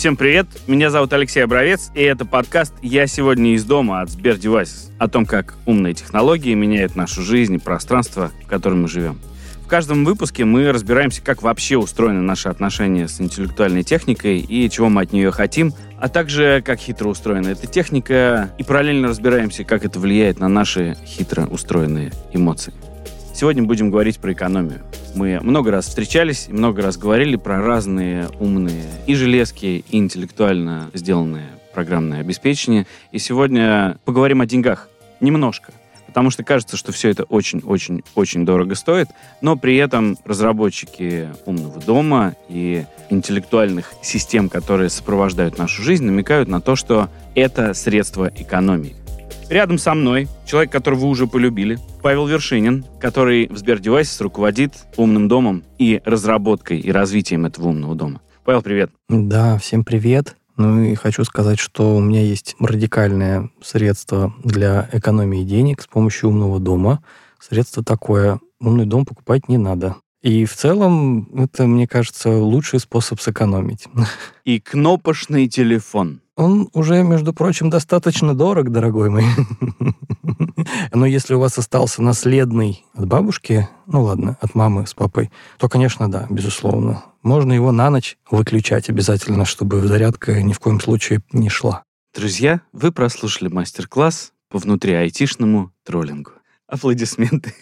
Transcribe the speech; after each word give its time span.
Всем 0.00 0.16
привет, 0.16 0.46
меня 0.66 0.88
зовут 0.88 1.12
Алексей 1.12 1.44
Обровец, 1.44 1.90
и 1.94 2.00
это 2.00 2.24
подкаст 2.24 2.72
«Я 2.80 3.06
сегодня 3.06 3.52
из 3.52 3.66
дома» 3.66 4.00
от 4.00 4.08
Сбер 4.08 4.36
Devices 4.36 4.90
о 4.98 5.08
том, 5.08 5.26
как 5.26 5.56
умные 5.66 5.92
технологии 5.92 6.54
меняют 6.54 6.96
нашу 6.96 7.20
жизнь 7.20 7.56
и 7.56 7.58
пространство, 7.58 8.32
в 8.42 8.46
котором 8.46 8.80
мы 8.80 8.88
живем. 8.88 9.20
В 9.62 9.66
каждом 9.66 10.06
выпуске 10.06 10.46
мы 10.46 10.72
разбираемся, 10.72 11.20
как 11.20 11.42
вообще 11.42 11.76
устроены 11.76 12.22
наши 12.22 12.48
отношения 12.48 13.08
с 13.08 13.20
интеллектуальной 13.20 13.82
техникой 13.82 14.38
и 14.38 14.70
чего 14.70 14.88
мы 14.88 15.02
от 15.02 15.12
нее 15.12 15.30
хотим, 15.32 15.74
а 16.00 16.08
также 16.08 16.62
как 16.64 16.78
хитро 16.78 17.10
устроена 17.10 17.48
эта 17.48 17.66
техника, 17.66 18.54
и 18.56 18.64
параллельно 18.64 19.08
разбираемся, 19.08 19.64
как 19.64 19.84
это 19.84 20.00
влияет 20.00 20.38
на 20.38 20.48
наши 20.48 20.96
хитро 21.04 21.44
устроенные 21.44 22.10
эмоции. 22.32 22.72
Сегодня 23.40 23.62
будем 23.62 23.90
говорить 23.90 24.18
про 24.18 24.34
экономию. 24.34 24.82
Мы 25.14 25.40
много 25.40 25.70
раз 25.70 25.86
встречались 25.86 26.48
и 26.50 26.52
много 26.52 26.82
раз 26.82 26.98
говорили 26.98 27.36
про 27.36 27.62
разные 27.62 28.28
умные 28.38 28.84
и 29.06 29.14
железки, 29.14 29.82
и 29.88 29.96
интеллектуально 29.96 30.90
сделанные 30.92 31.46
программное 31.72 32.20
обеспечение. 32.20 32.86
И 33.12 33.18
сегодня 33.18 33.96
поговорим 34.04 34.42
о 34.42 34.46
деньгах. 34.46 34.90
Немножко. 35.20 35.72
Потому 36.06 36.28
что 36.28 36.44
кажется, 36.44 36.76
что 36.76 36.92
все 36.92 37.08
это 37.08 37.22
очень-очень-очень 37.22 38.44
дорого 38.44 38.74
стоит, 38.74 39.08
но 39.40 39.56
при 39.56 39.76
этом 39.76 40.18
разработчики 40.26 41.30
умного 41.46 41.80
дома 41.80 42.34
и 42.50 42.84
интеллектуальных 43.08 43.94
систем, 44.02 44.50
которые 44.50 44.90
сопровождают 44.90 45.56
нашу 45.56 45.82
жизнь, 45.82 46.04
намекают 46.04 46.50
на 46.50 46.60
то, 46.60 46.76
что 46.76 47.08
это 47.34 47.72
средство 47.72 48.30
экономии. 48.36 48.99
Рядом 49.50 49.78
со 49.78 49.94
мной 49.94 50.28
человек, 50.46 50.70
которого 50.70 51.00
вы 51.00 51.08
уже 51.08 51.26
полюбили, 51.26 51.76
Павел 52.04 52.24
Вершинин, 52.24 52.84
который 53.00 53.48
в 53.48 53.58
Сбердевайсис 53.58 54.20
руководит 54.20 54.74
умным 54.96 55.26
домом 55.26 55.64
и 55.76 56.00
разработкой 56.04 56.78
и 56.78 56.92
развитием 56.92 57.46
этого 57.46 57.66
умного 57.66 57.96
дома. 57.96 58.20
Павел, 58.44 58.62
привет. 58.62 58.92
Да, 59.08 59.58
всем 59.58 59.82
привет. 59.82 60.36
Ну 60.56 60.84
и 60.84 60.94
хочу 60.94 61.24
сказать, 61.24 61.58
что 61.58 61.96
у 61.96 62.00
меня 62.00 62.22
есть 62.22 62.54
радикальное 62.60 63.50
средство 63.60 64.32
для 64.44 64.88
экономии 64.92 65.42
денег 65.42 65.82
с 65.82 65.88
помощью 65.88 66.28
умного 66.28 66.60
дома. 66.60 67.02
Средство 67.40 67.82
такое. 67.82 68.38
Умный 68.60 68.86
дом 68.86 69.04
покупать 69.04 69.48
не 69.48 69.58
надо. 69.58 69.96
И 70.22 70.44
в 70.44 70.54
целом 70.54 71.28
это, 71.34 71.66
мне 71.66 71.86
кажется, 71.86 72.30
лучший 72.30 72.78
способ 72.78 73.20
сэкономить. 73.20 73.88
И 74.44 74.60
кнопочный 74.60 75.48
телефон. 75.48 76.20
Он 76.36 76.68
уже, 76.72 77.02
между 77.02 77.32
прочим, 77.32 77.70
достаточно 77.70 78.34
дорог, 78.34 78.70
дорогой 78.70 79.10
мой. 79.10 79.24
Но 80.92 81.06
если 81.06 81.34
у 81.34 81.40
вас 81.40 81.58
остался 81.58 82.02
наследный 82.02 82.84
от 82.94 83.06
бабушки, 83.06 83.68
ну 83.86 84.02
ладно, 84.02 84.36
от 84.40 84.54
мамы 84.54 84.86
с 84.86 84.94
папой, 84.94 85.30
то, 85.58 85.68
конечно, 85.68 86.10
да, 86.10 86.26
безусловно. 86.30 87.02
Можно 87.22 87.52
его 87.52 87.72
на 87.72 87.90
ночь 87.90 88.16
выключать 88.30 88.88
обязательно, 88.88 89.44
чтобы 89.44 89.80
зарядка 89.86 90.42
ни 90.42 90.52
в 90.52 90.60
коем 90.60 90.80
случае 90.80 91.20
не 91.32 91.48
шла. 91.48 91.82
Друзья, 92.14 92.62
вы 92.72 92.92
прослушали 92.92 93.48
мастер-класс 93.48 94.32
по 94.50 94.58
внутриайтишному 94.58 95.72
троллингу. 95.84 96.32
Аплодисменты. 96.70 97.52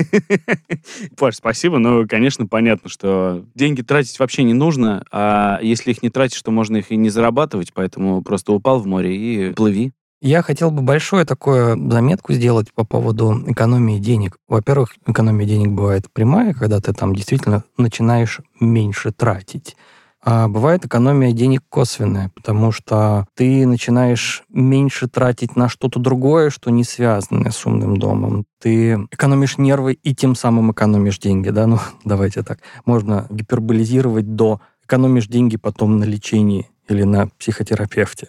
Паш, 1.17 1.37
спасибо. 1.37 1.79
Но, 1.79 2.07
конечно, 2.07 2.47
понятно, 2.47 2.91
что 2.91 3.45
деньги 3.55 3.81
тратить 3.81 4.19
вообще 4.19 4.43
не 4.43 4.53
нужно, 4.53 5.05
а 5.11 5.59
если 5.63 5.93
их 5.93 6.03
не 6.03 6.11
тратишь, 6.11 6.43
то 6.43 6.51
можно 6.51 6.77
их 6.77 6.91
и 6.91 6.97
не 6.97 7.09
зарабатывать, 7.09 7.73
поэтому 7.73 8.23
просто 8.23 8.53
упал 8.53 8.81
в 8.81 8.87
море 8.87 9.17
и 9.17 9.53
плыви. 9.55 9.93
Я 10.21 10.43
хотел 10.43 10.71
бы 10.71 10.83
большое 10.83 11.25
такое 11.25 11.77
заметку 11.77 12.33
сделать 12.35 12.73
по 12.75 12.85
поводу 12.85 13.45
экономии 13.47 13.99
денег. 13.99 14.37
Во-первых, 14.49 14.95
экономия 15.07 15.47
денег 15.47 15.73
бывает 15.73 16.13
прямая, 16.13 16.53
когда 16.53 16.81
ты 16.81 16.93
там 16.93 17.15
действительно 17.15 17.65
начинаешь 17.79 18.41
меньше 18.61 19.13
тратить. 19.13 19.77
А 20.21 20.49
бывает 20.49 20.85
экономия 20.85 21.33
денег 21.33 21.63
косвенная, 21.69 22.31
потому 22.35 22.73
что 22.73 23.27
ты 23.35 23.67
начинаешь 23.67 24.43
меньше 24.49 25.09
тратить 25.09 25.55
на 25.55 25.69
что-то 25.69 26.01
другое, 26.01 26.51
что 26.51 26.71
не 26.71 26.83
связано 26.83 27.51
с 27.51 27.65
умным 27.65 27.97
домом. 27.97 28.45
Ты 28.61 28.95
экономишь 29.13 29.59
нервы 29.59 29.93
и 29.93 30.15
тем 30.15 30.35
самым 30.35 30.73
экономишь 30.73 31.19
деньги, 31.19 31.51
да? 31.51 31.67
Ну, 31.69 31.79
давайте 32.05 32.43
так. 32.43 32.61
Можно 32.85 33.27
гиперболизировать 33.31 34.35
до 34.35 34.61
экономишь 34.85 35.29
деньги 35.29 35.57
потом 35.57 35.99
на 35.99 36.05
лечении 36.05 36.69
или 36.89 37.05
на 37.05 37.29
психотерапевте. 37.39 38.29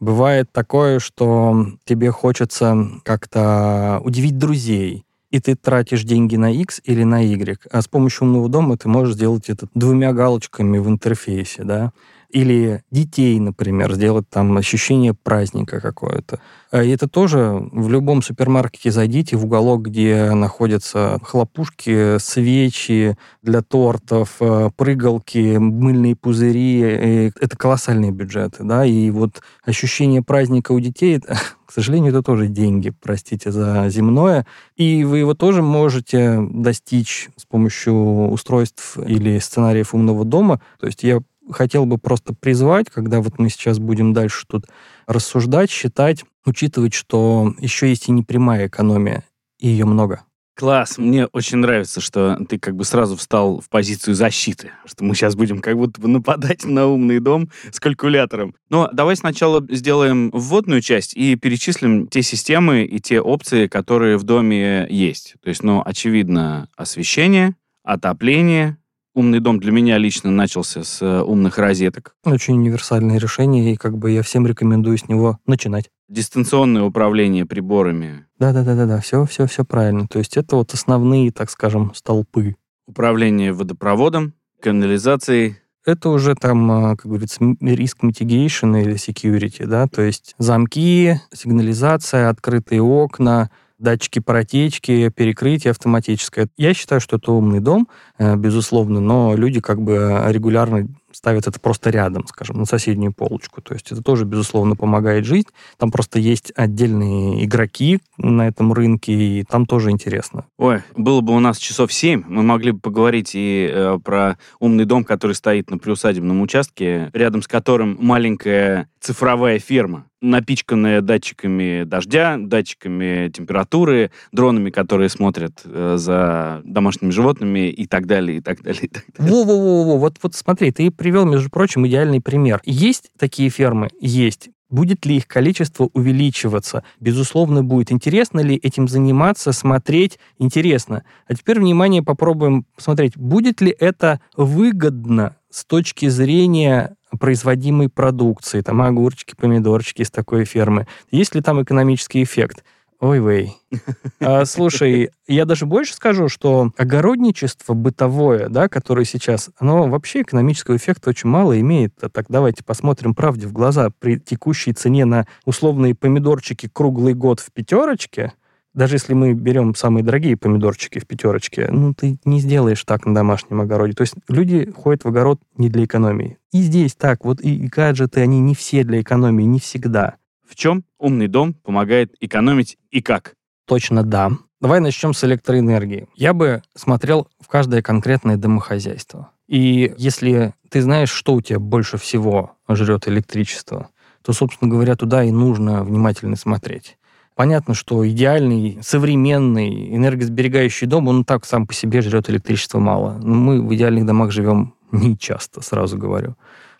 Бывает 0.00 0.50
такое, 0.52 1.00
что 1.00 1.66
тебе 1.84 2.10
хочется 2.10 2.76
как-то 3.04 4.00
удивить 4.04 4.38
друзей, 4.38 5.04
и 5.30 5.40
ты 5.40 5.54
тратишь 5.54 6.04
деньги 6.04 6.36
на 6.36 6.52
X 6.52 6.80
или 6.84 7.04
на 7.04 7.20
Y. 7.24 7.58
А 7.70 7.82
с 7.82 7.88
помощью 7.88 8.26
умного 8.26 8.48
дома 8.48 8.76
ты 8.76 8.88
можешь 8.88 9.14
сделать 9.14 9.48
это 9.48 9.68
двумя 9.74 10.12
галочками 10.12 10.78
в 10.78 10.88
интерфейсе, 10.88 11.64
да. 11.64 11.92
Или 12.30 12.82
детей, 12.90 13.40
например, 13.40 13.94
сделать 13.94 14.28
там 14.28 14.56
ощущение 14.58 15.14
праздника 15.14 15.80
какое-то. 15.80 16.40
А 16.70 16.82
и 16.82 16.90
это 16.90 17.08
тоже 17.08 17.66
в 17.72 17.88
любом 17.88 18.20
супермаркете 18.20 18.90
зайдите 18.90 19.36
в 19.36 19.46
уголок, 19.46 19.84
где 19.84 20.34
находятся 20.34 21.18
хлопушки, 21.22 22.18
свечи 22.18 23.16
для 23.42 23.62
тортов, 23.62 24.36
э, 24.40 24.70
прыгалки, 24.76 25.56
мыльные 25.56 26.16
пузыри. 26.16 26.80
И 26.80 27.32
это 27.40 27.56
колоссальные 27.56 28.10
бюджеты, 28.10 28.62
да, 28.62 28.84
и 28.84 29.10
вот 29.10 29.40
ощущение 29.64 30.22
праздника 30.22 30.72
у 30.72 30.80
детей, 30.80 31.20
к 31.66 31.72
сожалению, 31.72 32.10
это 32.10 32.22
тоже 32.22 32.48
деньги, 32.48 32.92
простите 33.00 33.50
за 33.50 33.88
земное, 33.88 34.46
и 34.76 35.04
вы 35.04 35.20
его 35.20 35.32
тоже 35.32 35.62
можете 35.62 36.46
достичь 36.50 37.30
с 37.36 37.46
помощью 37.46 37.94
устройств 38.28 38.98
или 38.98 39.38
сценариев 39.38 39.94
умного 39.94 40.26
дома. 40.26 40.60
То 40.78 40.86
есть 40.86 41.02
я 41.02 41.22
хотел 41.50 41.86
бы 41.86 41.98
просто 41.98 42.34
призвать, 42.34 42.90
когда 42.90 43.20
вот 43.20 43.38
мы 43.38 43.48
сейчас 43.50 43.78
будем 43.78 44.12
дальше 44.12 44.44
тут 44.46 44.66
рассуждать, 45.06 45.70
считать, 45.70 46.24
учитывать, 46.44 46.94
что 46.94 47.54
еще 47.58 47.88
есть 47.88 48.08
и 48.08 48.12
непрямая 48.12 48.68
экономия, 48.68 49.24
и 49.58 49.68
ее 49.68 49.84
много. 49.84 50.22
Класс, 50.58 50.98
мне 50.98 51.26
очень 51.26 51.58
нравится, 51.58 52.00
что 52.00 52.36
ты 52.48 52.58
как 52.58 52.74
бы 52.74 52.84
сразу 52.84 53.16
встал 53.16 53.60
в 53.60 53.68
позицию 53.68 54.16
защиты, 54.16 54.72
что 54.86 55.04
мы 55.04 55.14
сейчас 55.14 55.36
будем 55.36 55.60
как 55.60 55.76
будто 55.76 56.00
бы 56.00 56.08
нападать 56.08 56.64
на 56.64 56.88
умный 56.88 57.20
дом 57.20 57.48
с 57.70 57.78
калькулятором. 57.78 58.56
Но 58.68 58.88
давай 58.92 59.14
сначала 59.14 59.64
сделаем 59.70 60.30
вводную 60.32 60.80
часть 60.80 61.16
и 61.16 61.36
перечислим 61.36 62.08
те 62.08 62.22
системы 62.22 62.82
и 62.82 62.98
те 62.98 63.20
опции, 63.20 63.68
которые 63.68 64.16
в 64.16 64.24
доме 64.24 64.88
есть. 64.90 65.36
То 65.44 65.48
есть, 65.48 65.62
ну, 65.62 65.80
очевидно, 65.86 66.68
освещение, 66.76 67.54
отопление, 67.84 68.78
умный 69.18 69.40
дом 69.40 69.58
для 69.58 69.72
меня 69.72 69.98
лично 69.98 70.30
начался 70.30 70.84
с 70.84 71.02
э, 71.02 71.22
умных 71.22 71.58
розеток. 71.58 72.14
Очень 72.24 72.54
универсальное 72.54 73.18
решение, 73.18 73.72
и 73.72 73.76
как 73.76 73.98
бы 73.98 74.12
я 74.12 74.22
всем 74.22 74.46
рекомендую 74.46 74.96
с 74.96 75.08
него 75.08 75.38
начинать. 75.44 75.90
Дистанционное 76.08 76.84
управление 76.84 77.44
приборами. 77.44 78.26
Да-да-да-да, 78.38 79.00
все, 79.00 79.26
все, 79.26 79.46
все 79.46 79.64
правильно. 79.64 80.06
То 80.06 80.20
есть 80.20 80.36
это 80.36 80.54
вот 80.54 80.72
основные, 80.72 81.32
так 81.32 81.50
скажем, 81.50 81.92
столпы. 81.94 82.54
Управление 82.86 83.52
водопроводом, 83.52 84.34
канализацией. 84.62 85.56
Это 85.84 86.10
уже 86.10 86.36
там, 86.36 86.70
а, 86.70 86.96
как 86.96 87.06
говорится, 87.06 87.40
риск 87.60 88.04
mitigation 88.04 88.80
или 88.80 88.94
security, 88.94 89.66
да, 89.66 89.88
то 89.88 90.02
есть 90.02 90.34
замки, 90.38 91.20
сигнализация, 91.32 92.28
открытые 92.28 92.82
окна, 92.82 93.50
датчики 93.78 94.18
протечки, 94.18 95.08
перекрытие 95.10 95.70
автоматическое. 95.70 96.48
Я 96.56 96.74
считаю, 96.74 97.00
что 97.00 97.16
это 97.16 97.32
умный 97.32 97.60
дом, 97.60 97.88
э, 98.18 98.36
безусловно, 98.36 99.00
но 99.00 99.34
люди 99.34 99.60
как 99.60 99.80
бы 99.80 100.22
регулярно 100.28 100.88
ставят 101.18 101.48
это 101.48 101.58
просто 101.58 101.90
рядом, 101.90 102.28
скажем, 102.28 102.58
на 102.58 102.64
соседнюю 102.64 103.12
полочку. 103.12 103.60
То 103.60 103.74
есть 103.74 103.90
это 103.90 104.02
тоже, 104.02 104.24
безусловно, 104.24 104.76
помогает 104.76 105.24
жить. 105.24 105.48
Там 105.76 105.90
просто 105.90 106.20
есть 106.20 106.52
отдельные 106.54 107.44
игроки 107.44 107.98
на 108.18 108.46
этом 108.46 108.72
рынке, 108.72 109.12
и 109.12 109.42
там 109.42 109.66
тоже 109.66 109.90
интересно. 109.90 110.46
Ой, 110.58 110.82
было 110.96 111.20
бы 111.20 111.34
у 111.34 111.40
нас 111.40 111.58
часов 111.58 111.92
семь, 111.92 112.22
мы 112.28 112.44
могли 112.44 112.70
бы 112.70 112.78
поговорить 112.78 113.32
и 113.34 113.68
э, 113.68 113.98
про 114.02 114.38
умный 114.60 114.84
дом, 114.84 115.02
который 115.02 115.32
стоит 115.32 115.70
на 115.70 115.78
приусадебном 115.78 116.40
участке, 116.40 117.10
рядом 117.12 117.42
с 117.42 117.48
которым 117.48 117.98
маленькая 118.00 118.88
цифровая 119.00 119.58
ферма 119.58 120.04
напичканная 120.20 121.00
датчиками 121.00 121.84
дождя, 121.84 122.36
датчиками 122.38 123.30
температуры, 123.32 124.10
дронами, 124.32 124.70
которые 124.70 125.08
смотрят 125.08 125.60
э, 125.64 125.94
за 125.96 126.60
домашними 126.64 127.10
животными 127.10 127.70
и 127.70 127.86
так 127.86 128.06
далее, 128.06 128.38
и 128.38 128.40
так 128.40 128.62
далее, 128.62 128.84
и 128.84 128.88
так 128.88 129.04
далее. 129.16 129.32
Во-во-во, 129.32 129.96
вот, 129.96 130.16
вот 130.22 130.34
смотри, 130.34 130.72
ты 130.72 130.90
привел, 131.08 131.24
между 131.24 131.48
прочим, 131.48 131.86
идеальный 131.86 132.20
пример. 132.20 132.60
Есть 132.66 133.10
такие 133.18 133.48
фермы? 133.48 133.88
Есть. 133.98 134.50
Будет 134.68 135.06
ли 135.06 135.16
их 135.16 135.26
количество 135.26 135.88
увеличиваться? 135.94 136.84
Безусловно, 137.00 137.64
будет. 137.64 137.90
Интересно 137.90 138.40
ли 138.40 138.56
этим 138.56 138.88
заниматься, 138.88 139.52
смотреть? 139.52 140.18
Интересно. 140.38 141.04
А 141.26 141.34
теперь, 141.34 141.60
внимание, 141.60 142.02
попробуем 142.02 142.66
посмотреть, 142.76 143.16
будет 143.16 143.62
ли 143.62 143.74
это 143.78 144.20
выгодно 144.36 145.36
с 145.48 145.64
точки 145.64 146.08
зрения 146.08 146.94
производимой 147.18 147.88
продукции, 147.88 148.60
там 148.60 148.82
огурчики, 148.82 149.34
помидорчики 149.34 150.02
из 150.02 150.10
такой 150.10 150.44
фермы. 150.44 150.86
Есть 151.10 151.34
ли 151.34 151.40
там 151.40 151.62
экономический 151.62 152.22
эффект? 152.22 152.64
Ой-вей. 153.00 153.56
А, 154.20 154.44
слушай, 154.46 155.10
я 155.28 155.44
даже 155.44 155.64
больше 155.64 155.94
скажу, 155.94 156.28
что 156.28 156.72
огородничество 156.76 157.74
бытовое, 157.74 158.48
да, 158.48 158.68
которое 158.68 159.04
сейчас, 159.04 159.50
оно 159.58 159.86
вообще 159.86 160.22
экономического 160.22 160.76
эффекта 160.76 161.10
очень 161.10 161.28
мало 161.28 161.58
имеет. 161.60 161.94
А 162.02 162.08
так 162.08 162.26
давайте 162.28 162.64
посмотрим 162.64 163.14
правде 163.14 163.46
в 163.46 163.52
глаза. 163.52 163.90
При 164.00 164.18
текущей 164.18 164.72
цене 164.72 165.04
на 165.04 165.26
условные 165.44 165.94
помидорчики 165.94 166.68
круглый 166.70 167.14
год 167.14 167.38
в 167.38 167.52
пятерочке, 167.52 168.32
даже 168.74 168.96
если 168.96 169.14
мы 169.14 169.34
берем 169.34 169.74
самые 169.76 170.04
дорогие 170.04 170.36
помидорчики 170.36 170.98
в 170.98 171.06
пятерочке, 171.06 171.68
ну, 171.70 171.94
ты 171.94 172.18
не 172.24 172.40
сделаешь 172.40 172.82
так 172.84 173.06
на 173.06 173.14
домашнем 173.14 173.60
огороде. 173.60 173.92
То 173.92 174.02
есть 174.02 174.14
люди 174.28 174.70
ходят 174.70 175.04
в 175.04 175.08
огород 175.08 175.40
не 175.56 175.68
для 175.68 175.84
экономии. 175.84 176.38
И 176.52 176.62
здесь 176.62 176.94
так, 176.94 177.24
вот 177.24 177.40
и 177.40 177.56
гаджеты, 177.68 178.20
они 178.20 178.40
не 178.40 178.54
все 178.54 178.82
для 178.82 179.00
экономии, 179.00 179.44
не 179.44 179.60
всегда. 179.60 180.16
В 180.48 180.56
чем 180.56 180.84
умный 180.98 181.28
дом 181.28 181.52
помогает 181.52 182.14
экономить 182.20 182.78
и 182.90 183.02
как? 183.02 183.34
Точно 183.66 184.02
да. 184.02 184.30
Давай 184.60 184.80
начнем 184.80 185.12
с 185.12 185.22
электроэнергии. 185.22 186.08
Я 186.14 186.32
бы 186.32 186.62
смотрел 186.74 187.28
в 187.38 187.48
каждое 187.48 187.82
конкретное 187.82 188.38
домохозяйство. 188.38 189.30
И 189.46 189.94
если 189.98 190.54
ты 190.70 190.80
знаешь, 190.80 191.10
что 191.10 191.34
у 191.34 191.42
тебя 191.42 191.58
больше 191.58 191.98
всего 191.98 192.52
жрет 192.66 193.06
электричество, 193.08 193.90
то, 194.22 194.32
собственно 194.32 194.70
говоря, 194.70 194.96
туда 194.96 195.22
и 195.22 195.30
нужно 195.30 195.84
внимательно 195.84 196.36
смотреть. 196.36 196.96
Понятно, 197.34 197.74
что 197.74 198.08
идеальный, 198.08 198.78
современный, 198.82 199.94
энергосберегающий 199.94 200.86
дом, 200.86 201.08
он 201.08 201.24
так 201.24 201.44
сам 201.44 201.66
по 201.66 201.74
себе 201.74 202.00
жрет 202.00 202.28
электричество 202.30 202.78
мало. 202.80 203.18
Но 203.22 203.34
мы 203.34 203.62
в 203.62 203.72
идеальных 203.74 204.06
домах 204.06 204.32
живем 204.32 204.74
не 204.90 205.16
часто, 205.16 205.60
сразу 205.60 205.98
говорю 205.98 206.36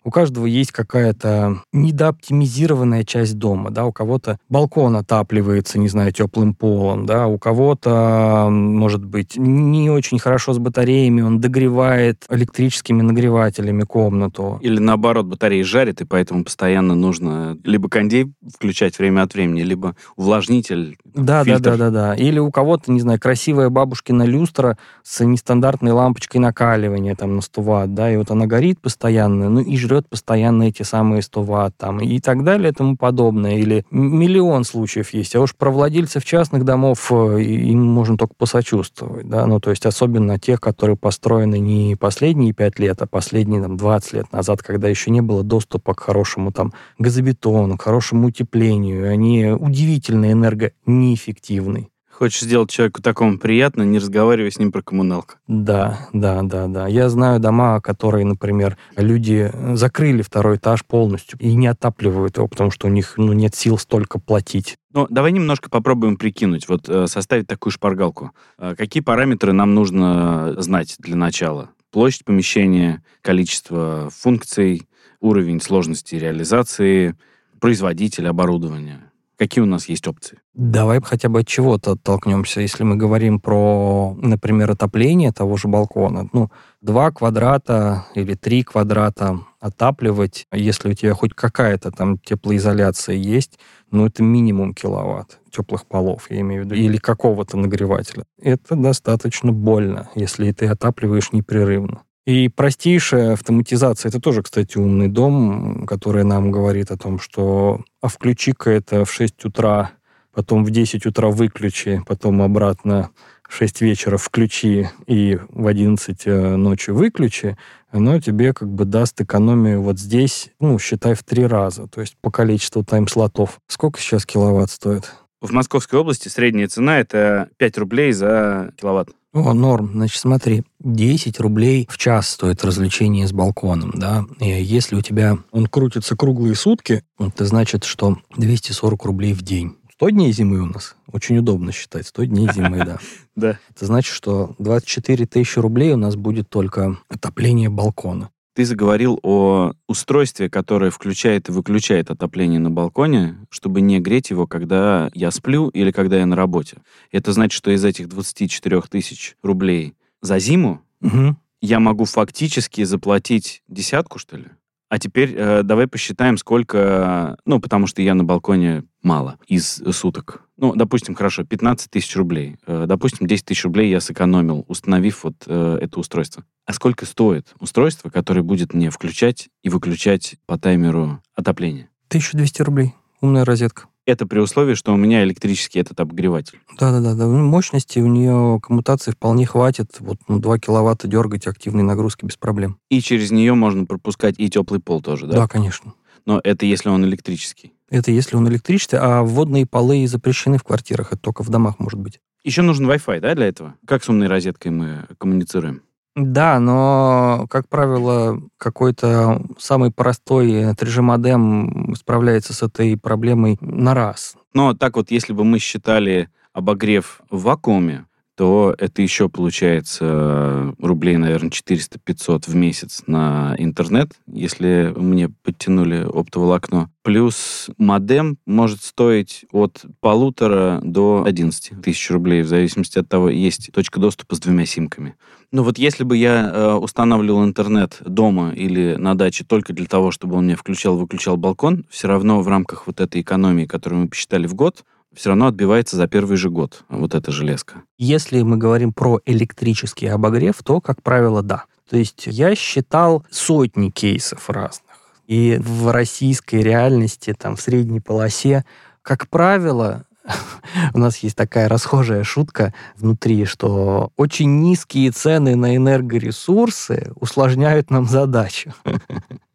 у 0.09 0.11
каждого 0.11 0.47
есть 0.47 0.71
какая-то 0.71 1.61
недооптимизированная 1.71 3.03
часть 3.03 3.37
дома, 3.37 3.69
да, 3.69 3.85
у 3.85 3.91
кого-то 3.91 4.39
балкон 4.49 4.95
отапливается, 4.95 5.77
не 5.77 5.87
знаю, 5.87 6.11
теплым 6.11 6.55
полом, 6.55 7.05
да, 7.05 7.27
у 7.27 7.37
кого-то, 7.37 8.47
может 8.49 9.05
быть, 9.05 9.37
не 9.37 9.91
очень 9.91 10.17
хорошо 10.17 10.53
с 10.53 10.57
батареями, 10.57 11.21
он 11.21 11.39
догревает 11.39 12.25
электрическими 12.27 13.03
нагревателями 13.03 13.83
комнату. 13.83 14.57
Или 14.63 14.79
наоборот, 14.79 15.27
батареи 15.27 15.61
жарит, 15.61 16.01
и 16.01 16.05
поэтому 16.05 16.43
постоянно 16.43 16.95
нужно 16.95 17.55
либо 17.63 17.87
кондей 17.87 18.33
включать 18.51 18.97
время 18.97 19.21
от 19.21 19.35
времени, 19.35 19.61
либо 19.61 19.95
увлажнитель, 20.15 20.97
да, 21.05 21.43
фильтр. 21.43 21.61
да, 21.61 21.69
да, 21.69 21.77
да, 21.77 21.91
да. 21.91 22.15
Или 22.15 22.39
у 22.39 22.49
кого-то, 22.49 22.91
не 22.91 22.99
знаю, 22.99 23.19
красивая 23.19 23.69
бабушкина 23.69 24.23
люстра 24.23 24.75
с 25.03 25.23
нестандартной 25.23 25.91
лампочкой 25.91 26.41
накаливания 26.41 27.13
там 27.13 27.35
на 27.35 27.41
100 27.41 27.61
ватт, 27.61 27.93
да, 27.93 28.11
и 28.11 28.17
вот 28.17 28.31
она 28.31 28.47
горит 28.47 28.81
постоянно, 28.81 29.49
ну 29.49 29.61
и 29.61 29.77
жрет 29.77 29.98
постоянно 30.07 30.63
эти 30.63 30.83
самые 30.83 31.21
100 31.21 31.43
ватт 31.43 31.77
там 31.77 31.99
и 31.99 32.19
так 32.19 32.43
далее 32.43 32.71
и 32.71 32.73
тому 32.73 32.95
подобное. 32.95 33.57
Или 33.57 33.85
миллион 33.91 34.63
случаев 34.63 35.13
есть. 35.13 35.35
А 35.35 35.41
уж 35.41 35.55
про 35.55 35.71
владельцев 35.71 36.23
частных 36.23 36.63
домов 36.63 37.11
э, 37.11 37.41
им 37.41 37.83
можно 37.83 38.17
только 38.17 38.33
посочувствовать, 38.37 39.27
да, 39.27 39.45
ну 39.45 39.59
то 39.59 39.71
есть 39.71 39.85
особенно 39.85 40.39
тех, 40.39 40.61
которые 40.61 40.95
построены 40.95 41.59
не 41.59 41.95
последние 41.95 42.53
5 42.53 42.79
лет, 42.79 43.01
а 43.01 43.07
последние 43.07 43.61
там 43.61 43.77
20 43.77 44.13
лет 44.13 44.31
назад, 44.31 44.63
когда 44.63 44.87
еще 44.87 45.11
не 45.11 45.21
было 45.21 45.43
доступа 45.43 45.93
к 45.93 45.99
хорошему 46.01 46.51
там 46.51 46.73
газобетону, 46.97 47.77
к 47.77 47.81
хорошему 47.81 48.27
утеплению. 48.27 49.11
Они 49.11 49.45
удивительно 49.47 50.31
энергонеэффективны. 50.31 51.89
Хочешь 52.19 52.41
сделать 52.41 52.69
человеку 52.69 53.01
такому 53.01 53.39
приятно, 53.39 53.83
не 53.83 53.97
разговаривай 53.97 54.51
с 54.51 54.59
ним 54.59 54.73
про 54.73 54.81
коммуналку. 54.81 55.35
Да, 55.47 56.09
да, 56.11 56.41
да, 56.41 56.67
да. 56.67 56.85
Я 56.85 57.07
знаю 57.07 57.39
дома, 57.39 57.79
которые, 57.79 58.25
например, 58.25 58.77
люди 58.97 59.49
закрыли 59.75 60.21
второй 60.21 60.57
этаж 60.57 60.83
полностью 60.83 61.39
и 61.39 61.53
не 61.53 61.67
отапливают 61.67 62.35
его, 62.35 62.49
потому 62.49 62.71
что 62.71 62.87
у 62.87 62.89
них 62.89 63.13
ну, 63.15 63.31
нет 63.31 63.55
сил 63.55 63.77
столько 63.77 64.19
платить. 64.19 64.75
Ну, 64.91 65.07
давай 65.09 65.31
немножко 65.31 65.69
попробуем 65.69 66.17
прикинуть, 66.17 66.67
вот 66.67 66.89
э, 66.89 67.07
составить 67.07 67.47
такую 67.47 67.71
шпаргалку. 67.71 68.31
Э, 68.57 68.75
какие 68.77 69.01
параметры 69.01 69.53
нам 69.53 69.73
нужно 69.73 70.55
знать 70.57 70.97
для 70.99 71.15
начала? 71.15 71.69
Площадь 71.89 72.25
помещения, 72.25 73.01
количество 73.21 74.09
функций, 74.13 74.89
уровень 75.21 75.61
сложности 75.61 76.15
реализации, 76.15 77.15
производитель 77.61 78.27
оборудования. 78.27 79.08
Какие 79.39 79.63
у 79.63 79.67
нас 79.67 79.87
есть 79.87 80.05
опции? 80.05 80.39
Давай 80.53 80.99
хотя 81.01 81.29
бы 81.29 81.39
от 81.39 81.47
чего-то 81.47 81.93
оттолкнемся. 81.93 82.59
Если 82.59 82.83
мы 82.83 82.97
говорим 82.97 83.39
про, 83.39 84.13
например, 84.21 84.71
отопление 84.71 85.31
того 85.31 85.55
же 85.55 85.69
балкона, 85.69 86.27
ну, 86.33 86.51
два 86.81 87.09
квадрата 87.11 88.05
или 88.15 88.33
три 88.33 88.63
квадрата 88.63 89.39
отапливать, 89.61 90.45
если 90.51 90.89
у 90.89 90.93
тебя 90.93 91.13
хоть 91.13 91.33
какая-то 91.33 91.91
там 91.91 92.17
теплоизоляция 92.17 93.15
есть, 93.15 93.59
ну, 93.91 94.05
это 94.05 94.23
минимум 94.23 94.73
киловатт 94.73 95.39
теплых 95.49 95.85
полов, 95.85 96.29
я 96.29 96.41
имею 96.41 96.63
в 96.63 96.65
виду, 96.65 96.75
или 96.75 96.97
какого-то 96.97 97.57
нагревателя. 97.57 98.25
Это 98.41 98.75
достаточно 98.75 99.53
больно, 99.53 100.09
если 100.15 100.51
ты 100.51 100.67
отапливаешь 100.67 101.31
непрерывно. 101.31 102.03
И 102.29 102.47
простейшая 102.47 103.33
автоматизация, 103.33 104.09
это 104.09 104.19
тоже, 104.19 104.43
кстати, 104.43 104.77
умный 104.77 105.07
дом, 105.07 105.87
который 105.87 106.23
нам 106.23 106.51
говорит 106.51 106.91
о 106.91 106.97
том, 106.97 107.17
что 107.17 107.81
а 108.01 108.07
включи-ка 108.07 108.69
это 108.69 109.03
в 109.03 109.11
6 109.11 109.45
утра, 109.45 109.93
потом 110.31 110.63
в 110.63 110.69
10 110.69 111.07
утра 111.07 111.29
выключи, 111.29 112.03
потом 112.05 112.43
обратно 112.43 113.09
в 113.49 113.55
6 113.55 113.81
вечера 113.81 114.17
включи 114.17 114.89
и 115.07 115.39
в 115.49 115.65
11 115.65 116.21
э, 116.27 116.55
ночи 116.55 116.91
выключи, 116.91 117.57
оно 117.89 118.21
тебе 118.21 118.53
как 118.53 118.69
бы 118.69 118.85
даст 118.85 119.19
экономию 119.19 119.81
вот 119.81 119.97
здесь, 119.97 120.51
ну, 120.59 120.77
считай, 120.77 121.15
в 121.15 121.23
три 121.23 121.47
раза, 121.47 121.87
то 121.87 121.99
есть 121.99 122.15
по 122.21 122.29
количеству 122.29 122.83
тайм-слотов. 122.83 123.59
Сколько 123.65 123.99
сейчас 123.99 124.27
киловатт 124.27 124.69
стоит? 124.69 125.15
В 125.41 125.51
Московской 125.51 125.97
области 125.97 126.27
средняя 126.27 126.67
цена 126.67 126.99
это 126.99 127.49
5 127.57 127.77
рублей 127.79 128.11
за 128.11 128.71
киловатт. 128.79 129.09
О, 129.31 129.53
норм. 129.53 129.91
Значит, 129.93 130.19
смотри, 130.19 130.63
10 130.79 131.39
рублей 131.39 131.87
в 131.89 131.97
час 131.97 132.29
стоит 132.29 132.63
развлечение 132.63 133.27
с 133.27 133.31
балконом, 133.31 133.91
да. 133.95 134.25
И 134.39 134.49
если 134.49 134.95
у 134.95 135.01
тебя 135.01 135.37
он 135.51 135.67
крутится 135.67 136.15
круглые 136.15 136.55
сутки, 136.55 137.03
это 137.19 137.45
значит, 137.45 137.83
что 137.83 138.17
240 138.37 139.05
рублей 139.05 139.33
в 139.33 139.43
день. 139.43 139.75
100 139.93 140.09
дней 140.11 140.31
зимы 140.31 140.61
у 140.61 140.65
нас. 140.65 140.95
Очень 141.11 141.37
удобно 141.37 141.71
считать. 141.71 142.07
100 142.07 142.23
дней 142.25 142.49
зимы, 142.53 142.85
да. 142.85 142.97
Да. 143.35 143.57
Это 143.69 143.85
значит, 143.85 144.13
что 144.13 144.55
24 144.59 145.25
тысячи 145.25 145.59
рублей 145.59 145.93
у 145.93 145.97
нас 145.97 146.17
будет 146.17 146.49
только 146.49 146.97
отопление 147.07 147.69
балкона. 147.69 148.31
Ты 148.59 148.65
заговорил 148.65 149.17
о 149.23 149.71
устройстве, 149.87 150.49
которое 150.49 150.91
включает 150.91 151.47
и 151.47 151.53
выключает 151.53 152.11
отопление 152.11 152.59
на 152.59 152.69
балконе, 152.69 153.37
чтобы 153.49 153.79
не 153.79 154.01
греть 154.01 154.31
его, 154.31 154.47
когда 154.47 155.09
я 155.13 155.31
сплю 155.31 155.69
или 155.69 155.91
когда 155.91 156.17
я 156.17 156.25
на 156.25 156.35
работе. 156.35 156.79
Это 157.09 157.31
значит, 157.31 157.53
что 157.53 157.71
из 157.71 157.85
этих 157.85 158.09
24 158.09 158.81
тысяч 158.89 159.37
рублей 159.43 159.95
за 160.21 160.39
зиму 160.39 160.81
угу. 160.99 161.37
я 161.61 161.79
могу 161.79 162.03
фактически 162.03 162.83
заплатить 162.83 163.63
десятку, 163.69 164.19
что 164.19 164.35
ли? 164.35 164.47
А 164.89 164.99
теперь 164.99 165.33
э, 165.37 165.63
давай 165.63 165.87
посчитаем, 165.87 166.35
сколько... 166.35 167.37
Ну, 167.45 167.61
потому 167.61 167.87
что 167.87 168.01
я 168.01 168.13
на 168.13 168.25
балконе 168.25 168.83
мало 169.01 169.37
из 169.47 169.81
суток. 169.93 170.41
Ну, 170.59 170.75
допустим, 170.75 171.15
хорошо, 171.15 171.45
15 171.45 171.89
тысяч 171.89 172.15
рублей. 172.17 172.57
Э, 172.67 172.85
допустим, 172.85 173.27
10 173.27 173.45
тысяч 173.45 173.63
рублей 173.63 173.89
я 173.89 174.01
сэкономил, 174.01 174.65
установив 174.67 175.23
вот 175.23 175.35
э, 175.47 175.77
это 175.81 175.99
устройство. 175.99 176.43
А 176.65 176.73
сколько 176.73 177.05
стоит 177.05 177.53
устройство, 177.59 178.09
которое 178.09 178.43
будет 178.43 178.73
мне 178.73 178.89
включать 178.89 179.49
и 179.63 179.69
выключать 179.69 180.35
по 180.45 180.59
таймеру 180.59 181.21
отопление? 181.33 181.89
1200 182.09 182.61
рублей. 182.61 182.93
Умная 183.21 183.45
розетка. 183.45 183.85
Это 184.05 184.25
при 184.25 184.39
условии, 184.39 184.73
что 184.73 184.93
у 184.93 184.97
меня 184.97 185.23
электрический 185.23 185.79
этот 185.79 185.99
обогреватель. 185.99 186.59
Да-да-да. 186.77 187.25
Ну, 187.25 187.47
мощности 187.47 187.99
у 187.99 188.07
нее 188.07 188.59
коммутации 188.61 189.11
вполне 189.11 189.45
хватит. 189.45 189.97
Вот 189.99 190.17
ну, 190.27 190.39
2 190.39 190.59
киловатта 190.59 191.07
дергать 191.07 191.47
активной 191.47 191.83
нагрузки 191.83 192.25
без 192.25 192.35
проблем. 192.35 192.79
И 192.89 193.01
через 193.01 193.31
нее 193.31 193.53
можно 193.53 193.85
пропускать 193.85 194.35
и 194.37 194.49
теплый 194.49 194.81
пол 194.81 195.01
тоже, 195.01 195.27
да? 195.27 195.37
Да, 195.37 195.47
конечно. 195.47 195.93
Но 196.25 196.41
это 196.43 196.65
если 196.65 196.89
он 196.89 197.05
электрический. 197.05 197.73
Это 197.89 198.11
если 198.11 198.35
он 198.35 198.47
электрический, 198.47 198.97
а 198.97 199.23
водные 199.23 199.65
полы 199.65 200.07
запрещены 200.07 200.57
в 200.57 200.63
квартирах. 200.63 201.13
Это 201.13 201.21
только 201.21 201.43
в 201.43 201.49
домах 201.49 201.79
может 201.79 201.99
быть. 201.99 202.19
Еще 202.43 202.61
нужен 202.61 202.89
Wi-Fi, 202.89 203.19
да, 203.19 203.35
для 203.35 203.47
этого? 203.47 203.75
Как 203.85 204.03
с 204.03 204.09
умной 204.09 204.27
розеткой 204.27 204.71
мы 204.71 205.05
коммуницируем? 205.17 205.81
Да, 206.15 206.59
но, 206.59 207.45
как 207.49 207.67
правило, 207.69 208.41
какой-то 208.57 209.41
самый 209.57 209.91
простой 209.91 210.73
3G-модем 210.73 211.95
справляется 211.95 212.53
с 212.53 212.63
этой 212.63 212.97
проблемой 212.97 213.57
на 213.61 213.93
раз. 213.93 214.35
Но 214.53 214.73
так 214.73 214.95
вот, 214.95 215.11
если 215.11 215.33
бы 215.33 215.43
мы 215.43 215.59
считали 215.59 216.29
обогрев 216.51 217.21
в 217.29 217.43
вакууме, 217.43 218.05
то 218.39 218.73
это 218.77 219.01
еще 219.01 219.27
получается 219.27 220.73
рублей, 220.79 221.17
наверное, 221.17 221.49
400-500 221.49 222.43
в 222.49 222.55
месяц 222.55 223.03
на 223.05 223.53
интернет, 223.57 224.13
если 224.31 224.93
мне 224.95 225.27
подтянули 225.27 226.07
оптоволокно. 226.09 226.89
Плюс 227.03 227.69
модем 227.77 228.37
может 228.45 228.81
стоить 228.81 229.43
от 229.51 229.83
полутора 229.99 230.79
до 230.81 231.25
11 231.27 231.81
тысяч 231.81 232.09
рублей, 232.11 232.43
в 232.43 232.47
зависимости 232.47 232.97
от 232.97 233.09
того, 233.09 233.29
есть 233.29 233.71
точка 233.73 233.99
доступа 233.99 234.35
с 234.35 234.39
двумя 234.39 234.65
симками. 234.65 235.15
Ну 235.51 235.63
вот 235.63 235.77
если 235.77 236.05
бы 236.05 236.15
я 236.15 236.49
э, 236.49 236.73
устанавливал 236.75 237.43
интернет 237.43 237.97
дома 238.05 238.51
или 238.51 238.95
на 238.95 239.15
даче 239.15 239.43
только 239.43 239.73
для 239.73 239.87
того, 239.87 240.11
чтобы 240.11 240.37
он 240.37 240.45
мне 240.45 240.55
включал-выключал 240.55 241.35
балкон, 241.35 241.85
все 241.89 242.07
равно 242.07 242.41
в 242.41 242.47
рамках 242.47 242.87
вот 242.87 243.01
этой 243.01 243.19
экономии, 243.19 243.65
которую 243.65 244.03
мы 244.03 244.07
посчитали 244.07 244.47
в 244.47 244.53
год, 244.53 244.85
все 245.13 245.29
равно 245.29 245.47
отбивается 245.47 245.97
за 245.97 246.07
первый 246.07 246.37
же 246.37 246.49
год 246.49 246.83
вот 246.89 247.15
эта 247.15 247.31
железка. 247.31 247.83
Если 247.97 248.41
мы 248.41 248.57
говорим 248.57 248.93
про 248.93 249.19
электрический 249.25 250.07
обогрев, 250.07 250.61
то, 250.63 250.81
как 250.81 251.01
правило, 251.01 251.41
да. 251.41 251.65
То 251.89 251.97
есть 251.97 252.27
я 252.27 252.55
считал 252.55 253.25
сотни 253.31 253.89
кейсов 253.89 254.49
разных. 254.49 254.83
И 255.25 255.57
в 255.59 255.91
российской 255.91 256.61
реальности, 256.61 257.35
там, 257.37 257.55
в 257.55 257.61
средней 257.61 257.99
полосе, 257.99 258.65
как 259.01 259.27
правило, 259.29 260.05
у 260.93 260.99
нас 260.99 261.17
есть 261.17 261.35
такая 261.35 261.67
расхожая 261.67 262.23
шутка 262.23 262.73
внутри, 262.95 263.45
что 263.45 264.11
очень 264.17 264.61
низкие 264.61 265.11
цены 265.11 265.55
на 265.55 265.75
энергоресурсы 265.75 267.11
усложняют 267.15 267.89
нам 267.89 268.05
задачу. 268.05 268.73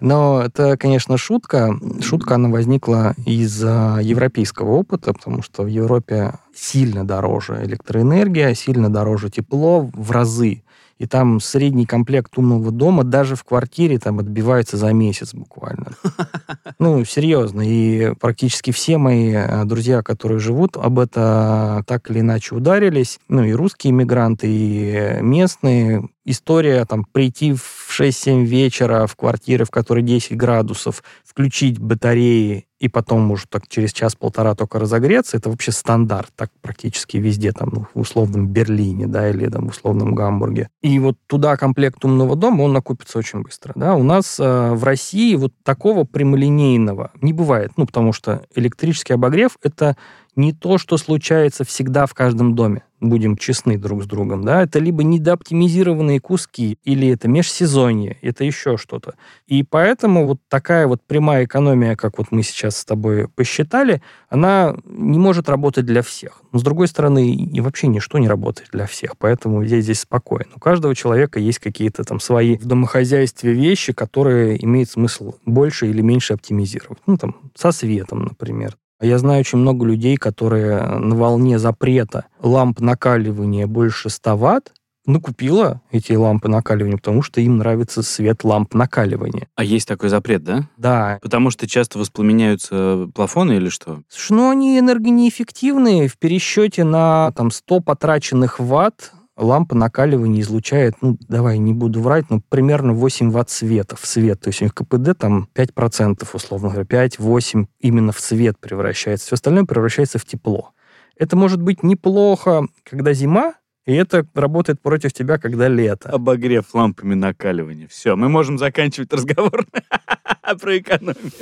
Но 0.00 0.42
это, 0.42 0.76
конечно, 0.76 1.16
шутка. 1.16 1.78
Шутка, 2.00 2.34
она 2.36 2.48
возникла 2.48 3.14
из 3.24 3.62
европейского 3.62 4.72
опыта, 4.72 5.12
потому 5.12 5.42
что 5.42 5.62
в 5.62 5.68
Европе 5.68 6.34
сильно 6.54 7.06
дороже 7.06 7.60
электроэнергия, 7.64 8.54
сильно 8.54 8.90
дороже 8.90 9.30
тепло 9.30 9.88
в 9.92 10.10
разы 10.10 10.62
и 10.98 11.06
там 11.06 11.40
средний 11.40 11.84
комплект 11.84 12.38
умного 12.38 12.70
дома 12.70 13.04
даже 13.04 13.36
в 13.36 13.44
квартире 13.44 13.98
там 13.98 14.18
отбивается 14.18 14.76
за 14.76 14.92
месяц 14.92 15.34
буквально. 15.34 15.92
Ну, 16.78 17.04
серьезно. 17.06 17.62
И 17.64 18.12
практически 18.20 18.70
все 18.70 18.98
мои 18.98 19.32
э, 19.32 19.64
друзья, 19.64 20.02
которые 20.02 20.38
живут, 20.38 20.76
об 20.76 20.98
это 20.98 21.82
так 21.86 22.10
или 22.10 22.20
иначе 22.20 22.54
ударились. 22.54 23.18
Ну, 23.28 23.44
и 23.44 23.52
русские 23.52 23.92
иммигранты, 23.92 24.46
и 24.46 25.18
местные. 25.22 26.06
История 26.26 26.84
там 26.84 27.04
прийти 27.04 27.54
в 27.54 27.85
6-7 28.00 28.44
вечера 28.44 29.06
в 29.06 29.16
квартиры, 29.16 29.64
в 29.64 29.70
которой 29.70 30.02
10 30.02 30.36
градусов, 30.36 31.02
включить 31.24 31.78
батареи 31.78 32.66
и 32.78 32.88
потом 32.88 33.22
может 33.22 33.48
так 33.48 33.68
через 33.68 33.92
час-полтора 33.92 34.54
только 34.54 34.78
разогреться, 34.78 35.36
это 35.36 35.50
вообще 35.50 35.72
стандарт, 35.72 36.30
так 36.36 36.50
практически 36.60 37.16
везде, 37.16 37.52
там, 37.52 37.70
ну, 37.72 37.86
в 37.94 38.00
условном 38.00 38.48
Берлине, 38.48 39.06
да, 39.06 39.28
или 39.28 39.48
там 39.48 39.68
в 39.68 39.70
условном 39.70 40.14
Гамбурге. 40.14 40.68
И 40.82 40.98
вот 40.98 41.16
туда 41.26 41.56
комплект 41.56 42.04
умного 42.04 42.36
дома, 42.36 42.62
он 42.62 42.72
накупится 42.72 43.18
очень 43.18 43.42
быстро, 43.42 43.72
да. 43.76 43.94
У 43.94 44.02
нас 44.02 44.38
э, 44.38 44.72
в 44.72 44.84
России 44.84 45.34
вот 45.36 45.52
такого 45.62 46.04
прямолинейного 46.04 47.12
не 47.20 47.32
бывает, 47.32 47.72
ну, 47.76 47.86
потому 47.86 48.12
что 48.12 48.42
электрический 48.54 49.14
обогрев— 49.14 49.56
это 49.62 49.96
не 50.34 50.52
то, 50.52 50.76
что 50.76 50.98
случается 50.98 51.64
всегда 51.64 52.06
в 52.06 52.12
каждом 52.12 52.54
доме 52.54 52.82
будем 53.00 53.36
честны 53.36 53.78
друг 53.78 54.02
с 54.02 54.06
другом, 54.06 54.44
да, 54.44 54.62
это 54.62 54.78
либо 54.78 55.02
недооптимизированные 55.02 56.20
куски, 56.20 56.78
или 56.84 57.08
это 57.08 57.28
межсезонье, 57.28 58.18
это 58.22 58.44
еще 58.44 58.76
что-то. 58.76 59.14
И 59.46 59.62
поэтому 59.62 60.26
вот 60.26 60.38
такая 60.48 60.86
вот 60.86 61.02
прямая 61.06 61.44
экономия, 61.44 61.96
как 61.96 62.18
вот 62.18 62.28
мы 62.30 62.42
сейчас 62.42 62.65
с 62.70 62.84
тобой 62.84 63.28
посчитали, 63.28 64.02
она 64.28 64.76
не 64.84 65.18
может 65.18 65.48
работать 65.48 65.86
для 65.86 66.02
всех. 66.02 66.42
Но, 66.52 66.58
с 66.58 66.62
другой 66.62 66.88
стороны, 66.88 67.34
и 67.34 67.60
вообще 67.60 67.86
ничто 67.88 68.18
не 68.18 68.28
работает 68.28 68.70
для 68.72 68.86
всех, 68.86 69.16
поэтому 69.18 69.62
я 69.62 69.80
здесь 69.80 70.00
спокоен. 70.00 70.46
У 70.54 70.60
каждого 70.60 70.94
человека 70.94 71.38
есть 71.38 71.58
какие-то 71.58 72.04
там 72.04 72.20
свои 72.20 72.56
в 72.56 72.64
домохозяйстве 72.66 73.52
вещи, 73.52 73.92
которые 73.92 74.62
имеет 74.64 74.90
смысл 74.90 75.34
больше 75.44 75.88
или 75.88 76.00
меньше 76.00 76.34
оптимизировать. 76.34 76.98
Ну, 77.06 77.16
там, 77.16 77.36
со 77.54 77.72
светом, 77.72 78.24
например. 78.24 78.76
Я 79.00 79.18
знаю 79.18 79.40
очень 79.40 79.58
много 79.58 79.84
людей, 79.84 80.16
которые 80.16 80.80
на 80.82 81.14
волне 81.14 81.58
запрета 81.58 82.26
ламп 82.40 82.80
накаливания 82.80 83.66
больше 83.66 84.08
100 84.08 84.36
ватт 84.36 84.72
накупила 85.06 85.80
эти 85.90 86.12
лампы 86.12 86.48
накаливания, 86.48 86.96
потому 86.96 87.22
что 87.22 87.40
им 87.40 87.58
нравится 87.58 88.02
свет 88.02 88.44
ламп 88.44 88.74
накаливания. 88.74 89.48
А 89.54 89.64
есть 89.64 89.88
такой 89.88 90.08
запрет, 90.08 90.44
да? 90.44 90.68
Да. 90.76 91.18
Потому 91.22 91.50
что 91.50 91.68
часто 91.68 91.98
воспламеняются 91.98 93.08
плафоны 93.14 93.56
или 93.56 93.68
что? 93.68 94.02
Слушай, 94.08 94.32
ну 94.32 94.50
они 94.50 94.78
энергонеэффективные. 94.78 96.08
В 96.08 96.18
пересчете 96.18 96.84
на 96.84 97.32
там, 97.32 97.50
100 97.50 97.80
потраченных 97.80 98.60
ватт 98.60 99.12
лампа 99.36 99.74
накаливания 99.74 100.40
излучает, 100.40 100.94
ну, 101.00 101.18
давай 101.28 101.58
не 101.58 101.72
буду 101.72 102.00
врать, 102.00 102.30
но 102.30 102.40
примерно 102.48 102.94
8 102.94 103.30
ватт 103.30 103.50
света 103.50 103.96
в 103.96 104.06
свет. 104.06 104.40
То 104.40 104.48
есть 104.48 104.62
у 104.62 104.64
них 104.64 104.74
КПД 104.74 105.16
там 105.18 105.48
5%, 105.54 106.26
условно 106.32 106.70
говоря, 106.70 107.06
5-8 107.06 107.66
именно 107.80 108.12
в 108.12 108.20
свет 108.20 108.58
превращается. 108.58 109.26
Все 109.26 109.34
остальное 109.34 109.64
превращается 109.64 110.18
в 110.18 110.24
тепло. 110.24 110.72
Это 111.18 111.36
может 111.36 111.62
быть 111.62 111.82
неплохо, 111.82 112.66
когда 112.84 113.12
зима, 113.12 113.54
и 113.86 113.92
это 113.92 114.26
работает 114.34 114.80
против 114.80 115.12
тебя, 115.12 115.38
когда 115.38 115.68
лето. 115.68 116.10
Обогрев 116.10 116.74
лампами 116.74 117.14
накаливания. 117.14 117.86
Все, 117.86 118.16
мы 118.16 118.28
можем 118.28 118.58
заканчивать 118.58 119.12
разговор 119.12 119.64
про 120.60 120.78
экономию. 120.78 121.32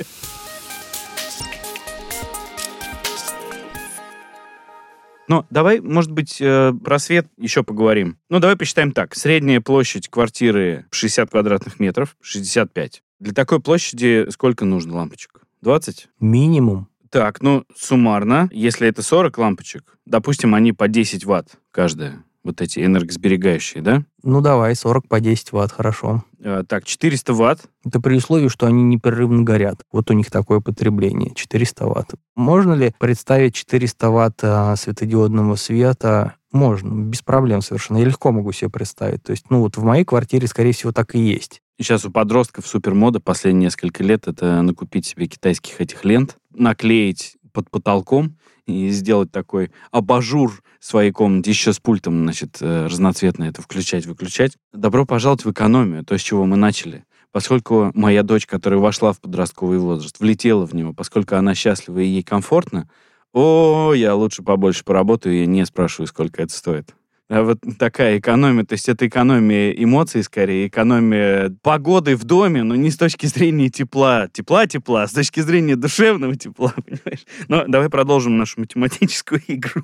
Ну, 5.27 5.43
давай, 5.49 5.79
может 5.79 6.11
быть, 6.11 6.39
э, 6.39 6.71
про 6.83 6.99
свет 6.99 7.25
еще 7.37 7.63
поговорим. 7.63 8.19
Ну, 8.29 8.39
давай 8.39 8.55
посчитаем 8.55 8.91
так. 8.91 9.15
Средняя 9.15 9.59
площадь 9.59 10.07
квартиры 10.07 10.85
60 10.91 11.31
квадратных 11.31 11.79
метров, 11.79 12.15
65. 12.21 13.01
Для 13.19 13.33
такой 13.33 13.59
площади 13.59 14.27
сколько 14.29 14.65
нужно 14.65 14.97
лампочек? 14.97 15.41
20? 15.61 16.09
Минимум. 16.19 16.89
Так, 17.09 17.41
ну, 17.41 17.65
суммарно, 17.75 18.49
если 18.51 18.87
это 18.87 19.01
40 19.01 19.35
лампочек, 19.39 19.97
допустим, 20.05 20.53
они 20.53 20.73
по 20.73 20.87
10 20.87 21.25
ватт 21.25 21.57
каждая 21.71 22.23
вот 22.45 22.61
эти 22.61 22.85
энергосберегающие, 22.85 23.81
да? 23.81 24.03
Ну 24.23 24.39
давай, 24.39 24.75
40 24.75 25.07
по 25.07 25.19
10 25.19 25.51
ватт, 25.51 25.71
хорошо. 25.71 26.23
А, 26.43 26.63
так, 26.63 26.85
400 26.85 27.33
ватт. 27.33 27.61
Это 27.83 27.99
при 27.99 28.15
условии, 28.15 28.47
что 28.47 28.67
они 28.67 28.83
непрерывно 28.83 29.43
горят. 29.43 29.81
Вот 29.91 30.11
у 30.11 30.13
них 30.13 30.29
такое 30.31 30.59
потребление, 30.59 31.33
400 31.33 31.85
ватт. 31.87 32.13
Можно 32.35 32.73
ли 32.73 32.93
представить 32.99 33.55
400 33.55 34.09
ватт 34.09 34.39
а, 34.43 34.75
светодиодного 34.75 35.55
света? 35.55 36.35
Можно, 36.51 36.93
без 37.09 37.21
проблем 37.21 37.61
совершенно. 37.61 37.97
Я 37.97 38.05
легко 38.05 38.31
могу 38.31 38.51
себе 38.51 38.69
представить. 38.69 39.23
То 39.23 39.31
есть, 39.31 39.45
ну 39.49 39.61
вот 39.61 39.75
в 39.75 39.83
моей 39.83 40.05
квартире, 40.05 40.47
скорее 40.47 40.71
всего, 40.71 40.91
так 40.91 41.15
и 41.15 41.19
есть. 41.19 41.61
Сейчас 41.77 42.05
у 42.05 42.11
подростков 42.11 42.67
супермода 42.67 43.19
последние 43.19 43.65
несколько 43.65 44.03
лет 44.03 44.27
это 44.27 44.61
накупить 44.61 45.05
себе 45.05 45.27
китайских 45.27 45.81
этих 45.81 46.05
лент, 46.05 46.37
наклеить 46.53 47.35
под 47.51 47.69
потолком 47.69 48.37
и 48.67 48.89
сделать 48.89 49.31
такой 49.31 49.71
абажур 49.91 50.61
своей 50.79 51.11
комнате, 51.11 51.51
еще 51.51 51.73
с 51.73 51.79
пультом, 51.79 52.23
значит, 52.23 52.57
э, 52.61 52.85
разноцветно 52.85 53.45
это 53.45 53.61
включать-выключать. 53.61 54.53
Добро 54.73 55.05
пожаловать 55.05 55.45
в 55.45 55.51
экономию, 55.51 56.03
то, 56.03 56.17
с 56.17 56.21
чего 56.21 56.45
мы 56.45 56.57
начали. 56.57 57.05
Поскольку 57.31 57.91
моя 57.93 58.23
дочь, 58.23 58.45
которая 58.45 58.79
вошла 58.79 59.11
в 59.11 59.19
подростковый 59.19 59.77
возраст, 59.77 60.19
влетела 60.19 60.65
в 60.65 60.73
него, 60.73 60.93
поскольку 60.93 61.35
она 61.35 61.53
счастлива 61.53 61.99
и 61.99 62.07
ей 62.07 62.23
комфортно, 62.23 62.89
о, 63.33 63.93
я 63.93 64.15
лучше 64.15 64.43
побольше 64.43 64.85
поработаю 64.85 65.43
и 65.43 65.45
не 65.45 65.65
спрашиваю, 65.65 66.07
сколько 66.07 66.41
это 66.41 66.53
стоит. 66.53 66.95
А 67.27 67.41
вот 67.41 67.57
такая 67.79 68.19
экономия, 68.19 68.63
то 68.65 68.73
есть 68.73 68.87
это 68.87 69.07
экономия 69.07 69.71
эмоций 69.71 70.21
скорее, 70.21 70.67
экономия 70.67 71.55
погоды 71.63 72.15
в 72.15 72.23
доме, 72.23 72.61
но 72.61 72.75
не 72.75 72.91
с 72.91 72.97
точки 72.97 73.25
зрения 73.25 73.69
тепла, 73.69 74.27
тепла-тепла, 74.31 75.03
а 75.03 75.07
с 75.07 75.13
точки 75.13 75.39
зрения 75.39 75.75
душевного 75.75 76.35
тепла, 76.35 76.73
понимаешь? 76.85 77.25
Но 77.47 77.65
давай 77.67 77.89
продолжим 77.89 78.37
нашу 78.37 78.59
математическую 78.59 79.41
игру. 79.47 79.83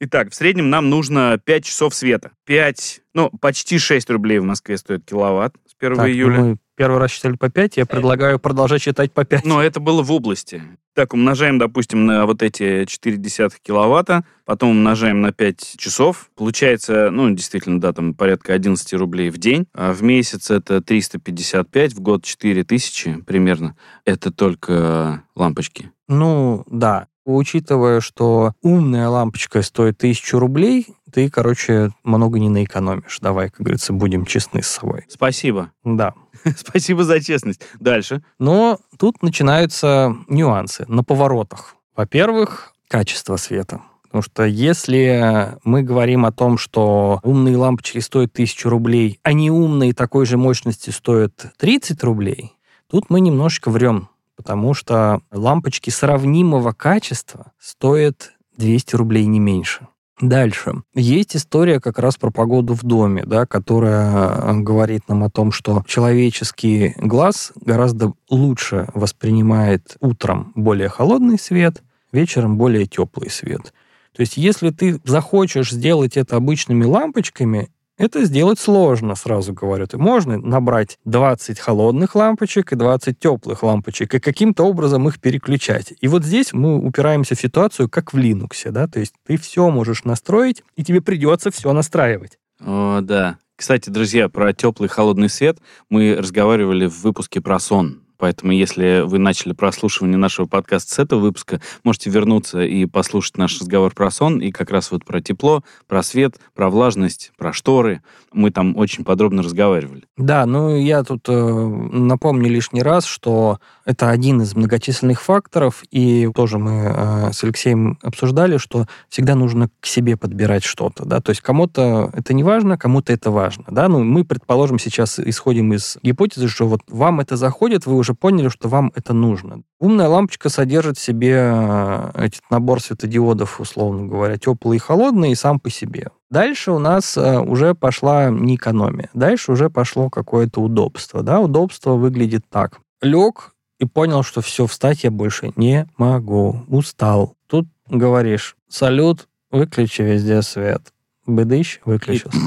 Итак, 0.00 0.32
в 0.32 0.34
среднем 0.34 0.68
нам 0.68 0.90
нужно 0.90 1.38
5 1.44 1.64
часов 1.64 1.94
света. 1.94 2.32
5, 2.46 3.02
ну, 3.14 3.30
почти 3.40 3.78
6 3.78 4.10
рублей 4.10 4.40
в 4.40 4.44
Москве 4.44 4.76
стоит 4.76 5.04
киловатт 5.04 5.54
с 5.66 5.76
1 5.78 5.96
так, 5.96 6.08
июля. 6.08 6.40
Мы 6.40 6.58
первый 6.76 6.98
раз 6.98 7.10
считали 7.10 7.36
по 7.36 7.48
5, 7.48 7.76
я 7.76 7.86
предлагаю 7.86 8.38
продолжать 8.38 8.82
считать 8.82 9.12
по 9.12 9.24
5. 9.24 9.44
Но 9.44 9.62
это 9.62 9.80
было 9.80 10.02
в 10.02 10.12
области. 10.12 10.62
Так, 10.94 11.12
умножаем, 11.12 11.58
допустим, 11.58 12.06
на 12.06 12.24
вот 12.24 12.42
эти 12.42 12.84
0,4 12.84 13.54
киловатта, 13.62 14.24
потом 14.44 14.70
умножаем 14.70 15.20
на 15.20 15.32
5 15.32 15.74
часов. 15.76 16.30
Получается, 16.36 17.10
ну, 17.10 17.30
действительно, 17.30 17.80
да, 17.80 17.92
там 17.92 18.14
порядка 18.14 18.52
11 18.52 18.92
рублей 18.94 19.30
в 19.30 19.38
день. 19.38 19.66
А 19.74 19.92
в 19.92 20.02
месяц 20.02 20.50
это 20.50 20.80
355, 20.80 21.94
в 21.94 22.00
год 22.00 22.24
4000 22.24 23.22
примерно. 23.26 23.76
Это 24.04 24.30
только 24.30 25.24
лампочки. 25.34 25.90
Ну, 26.06 26.64
да. 26.70 27.08
Учитывая, 27.24 28.00
что 28.00 28.52
умная 28.62 29.08
лампочка 29.08 29.62
стоит 29.62 29.96
1000 29.98 30.38
рублей, 30.38 30.86
ты, 31.12 31.30
короче, 31.30 31.90
много 32.02 32.38
не 32.38 32.48
наэкономишь. 32.48 33.18
Давай, 33.20 33.48
как 33.48 33.60
говорится, 33.60 33.92
будем 33.92 34.26
честны 34.26 34.62
с 34.62 34.66
собой. 34.66 35.04
Спасибо. 35.08 35.70
Да. 35.84 36.14
Спасибо 36.56 37.04
за 37.04 37.22
честность. 37.22 37.62
Дальше. 37.78 38.22
Но 38.38 38.78
тут 38.98 39.22
начинаются 39.22 40.16
нюансы 40.28 40.84
на 40.88 41.04
поворотах. 41.04 41.76
Во-первых, 41.96 42.72
качество 42.88 43.36
света. 43.36 43.80
Потому 44.02 44.22
что 44.22 44.44
если 44.44 45.56
мы 45.64 45.82
говорим 45.82 46.24
о 46.26 46.32
том, 46.32 46.58
что 46.58 47.20
умные 47.22 47.56
лампочки 47.56 47.98
стоят 47.98 48.32
тысячу 48.32 48.68
рублей, 48.68 49.18
а 49.22 49.32
не 49.32 49.50
умные 49.50 49.92
такой 49.92 50.26
же 50.26 50.36
мощности 50.36 50.90
стоят 50.90 51.46
30 51.58 52.02
рублей, 52.04 52.52
тут 52.88 53.10
мы 53.10 53.20
немножечко 53.20 53.70
врем, 53.70 54.08
потому 54.36 54.74
что 54.74 55.20
лампочки 55.30 55.90
сравнимого 55.90 56.72
качества 56.72 57.52
стоят 57.58 58.32
200 58.56 58.96
рублей 58.96 59.26
не 59.26 59.40
меньше. 59.40 59.88
Дальше. 60.20 60.82
Есть 60.94 61.34
история 61.34 61.80
как 61.80 61.98
раз 61.98 62.16
про 62.16 62.30
погоду 62.30 62.74
в 62.74 62.84
доме, 62.84 63.24
да, 63.26 63.46
которая 63.46 64.28
э, 64.28 64.60
говорит 64.60 65.08
нам 65.08 65.24
о 65.24 65.30
том, 65.30 65.50
что 65.50 65.82
человеческий 65.88 66.94
глаз 66.98 67.52
гораздо 67.56 68.12
лучше 68.30 68.88
воспринимает 68.94 69.96
утром 70.00 70.52
более 70.54 70.88
холодный 70.88 71.38
свет, 71.38 71.82
вечером 72.12 72.56
более 72.56 72.86
теплый 72.86 73.28
свет. 73.28 73.74
То 74.14 74.20
есть 74.20 74.36
если 74.36 74.70
ты 74.70 75.00
захочешь 75.04 75.72
сделать 75.72 76.16
это 76.16 76.36
обычными 76.36 76.84
лампочками, 76.84 77.70
это 77.96 78.24
сделать 78.24 78.58
сложно, 78.58 79.14
сразу 79.14 79.52
говорю. 79.52 79.86
Ты 79.86 79.98
можно 79.98 80.38
набрать 80.38 80.98
20 81.04 81.58
холодных 81.60 82.14
лампочек 82.14 82.72
и 82.72 82.76
20 82.76 83.18
теплых 83.18 83.62
лампочек 83.62 84.14
и 84.14 84.20
каким-то 84.20 84.64
образом 84.64 85.08
их 85.08 85.20
переключать. 85.20 85.94
И 86.00 86.08
вот 86.08 86.24
здесь 86.24 86.52
мы 86.52 86.76
упираемся 86.76 87.34
в 87.34 87.40
ситуацию, 87.40 87.88
как 87.88 88.12
в 88.12 88.16
Linux, 88.16 88.70
да, 88.70 88.88
то 88.88 89.00
есть 89.00 89.14
ты 89.26 89.36
все 89.36 89.70
можешь 89.70 90.04
настроить, 90.04 90.62
и 90.76 90.84
тебе 90.84 91.00
придется 91.00 91.50
все 91.50 91.72
настраивать. 91.72 92.38
О, 92.60 93.00
да. 93.00 93.38
Кстати, 93.56 93.90
друзья, 93.90 94.28
про 94.28 94.52
теплый 94.52 94.86
и 94.86 94.90
холодный 94.90 95.28
свет 95.28 95.58
мы 95.88 96.16
разговаривали 96.16 96.86
в 96.86 97.02
выпуске 97.02 97.40
про 97.40 97.58
сон. 97.60 98.03
Поэтому, 98.24 98.52
если 98.52 99.02
вы 99.04 99.18
начали 99.18 99.52
прослушивание 99.52 100.16
нашего 100.16 100.46
подкаста 100.46 100.94
с 100.94 100.98
этого 100.98 101.20
выпуска, 101.20 101.60
можете 101.82 102.08
вернуться 102.08 102.62
и 102.62 102.86
послушать 102.86 103.36
наш 103.36 103.60
разговор 103.60 103.94
про 103.94 104.10
сон 104.10 104.40
и 104.40 104.50
как 104.50 104.70
раз 104.70 104.90
вот 104.90 105.04
про 105.04 105.20
тепло, 105.20 105.62
про 105.88 106.02
свет, 106.02 106.40
про 106.54 106.70
влажность, 106.70 107.32
про 107.36 107.52
шторы. 107.52 108.00
Мы 108.32 108.50
там 108.50 108.78
очень 108.78 109.04
подробно 109.04 109.42
разговаривали. 109.42 110.04
Да, 110.16 110.46
ну 110.46 110.76
я 110.76 111.02
тут 111.02 111.28
э, 111.28 111.32
напомню 111.32 112.48
лишний 112.48 112.82
раз, 112.82 113.04
что 113.04 113.58
это 113.84 114.10
один 114.10 114.42
из 114.42 114.54
многочисленных 114.54 115.20
факторов, 115.20 115.82
и 115.90 116.30
тоже 116.32 116.58
мы 116.58 116.72
э, 116.84 117.32
с 117.32 117.42
Алексеем 117.42 117.98
обсуждали, 118.00 118.58
что 118.58 118.86
всегда 119.08 119.34
нужно 119.34 119.70
к 119.80 119.86
себе 119.86 120.16
подбирать 120.16 120.62
что-то, 120.62 121.04
да, 121.04 121.20
то 121.20 121.30
есть 121.30 121.40
кому-то 121.40 122.10
это 122.12 122.32
не 122.32 122.44
важно, 122.44 122.78
кому-то 122.78 123.12
это 123.12 123.32
важно, 123.32 123.64
да, 123.68 123.88
ну 123.88 124.04
мы, 124.04 124.24
предположим, 124.24 124.78
сейчас 124.78 125.18
исходим 125.18 125.72
из 125.72 125.98
гипотезы, 126.04 126.46
что 126.46 126.68
вот 126.68 126.82
вам 126.86 127.18
это 127.18 127.36
заходит, 127.36 127.84
вы 127.86 127.96
уже 127.96 128.14
поняли, 128.14 128.50
что 128.50 128.68
вам 128.68 128.92
это 128.94 129.14
нужно. 129.14 129.62
Умная 129.80 130.06
лампочка 130.06 130.48
содержит 130.48 130.96
в 130.96 131.02
себе 131.02 131.32
э, 131.34 132.10
этот 132.14 132.40
набор 132.50 132.80
светодиодов, 132.80 133.60
условно 133.60 134.06
говоря, 134.06 134.38
теплый 134.38 134.76
и 134.76 134.80
холодный, 134.80 135.32
и 135.32 135.34
сам 135.34 135.58
по 135.58 135.70
себе. 135.70 136.10
Дальше 136.30 136.72
у 136.72 136.78
нас 136.78 137.16
э, 137.16 137.38
уже 137.38 137.74
пошла 137.74 138.30
не 138.30 138.56
экономия. 138.56 139.10
Дальше 139.14 139.52
уже 139.52 139.70
пошло 139.70 140.10
какое-то 140.10 140.60
удобство. 140.60 141.22
Да? 141.22 141.40
Удобство 141.40 141.92
выглядит 141.92 142.44
так. 142.50 142.80
Лег 143.00 143.54
и 143.78 143.84
понял, 143.86 144.22
что 144.22 144.40
все, 144.40 144.66
встать 144.66 145.04
я 145.04 145.10
больше 145.10 145.52
не 145.56 145.86
могу. 145.96 146.64
Устал. 146.68 147.36
Тут 147.46 147.66
говоришь, 147.88 148.56
салют, 148.68 149.28
выключи 149.50 150.02
везде 150.02 150.42
свет. 150.42 150.92
Быдыщ 151.26 151.80
выключился. 151.84 152.38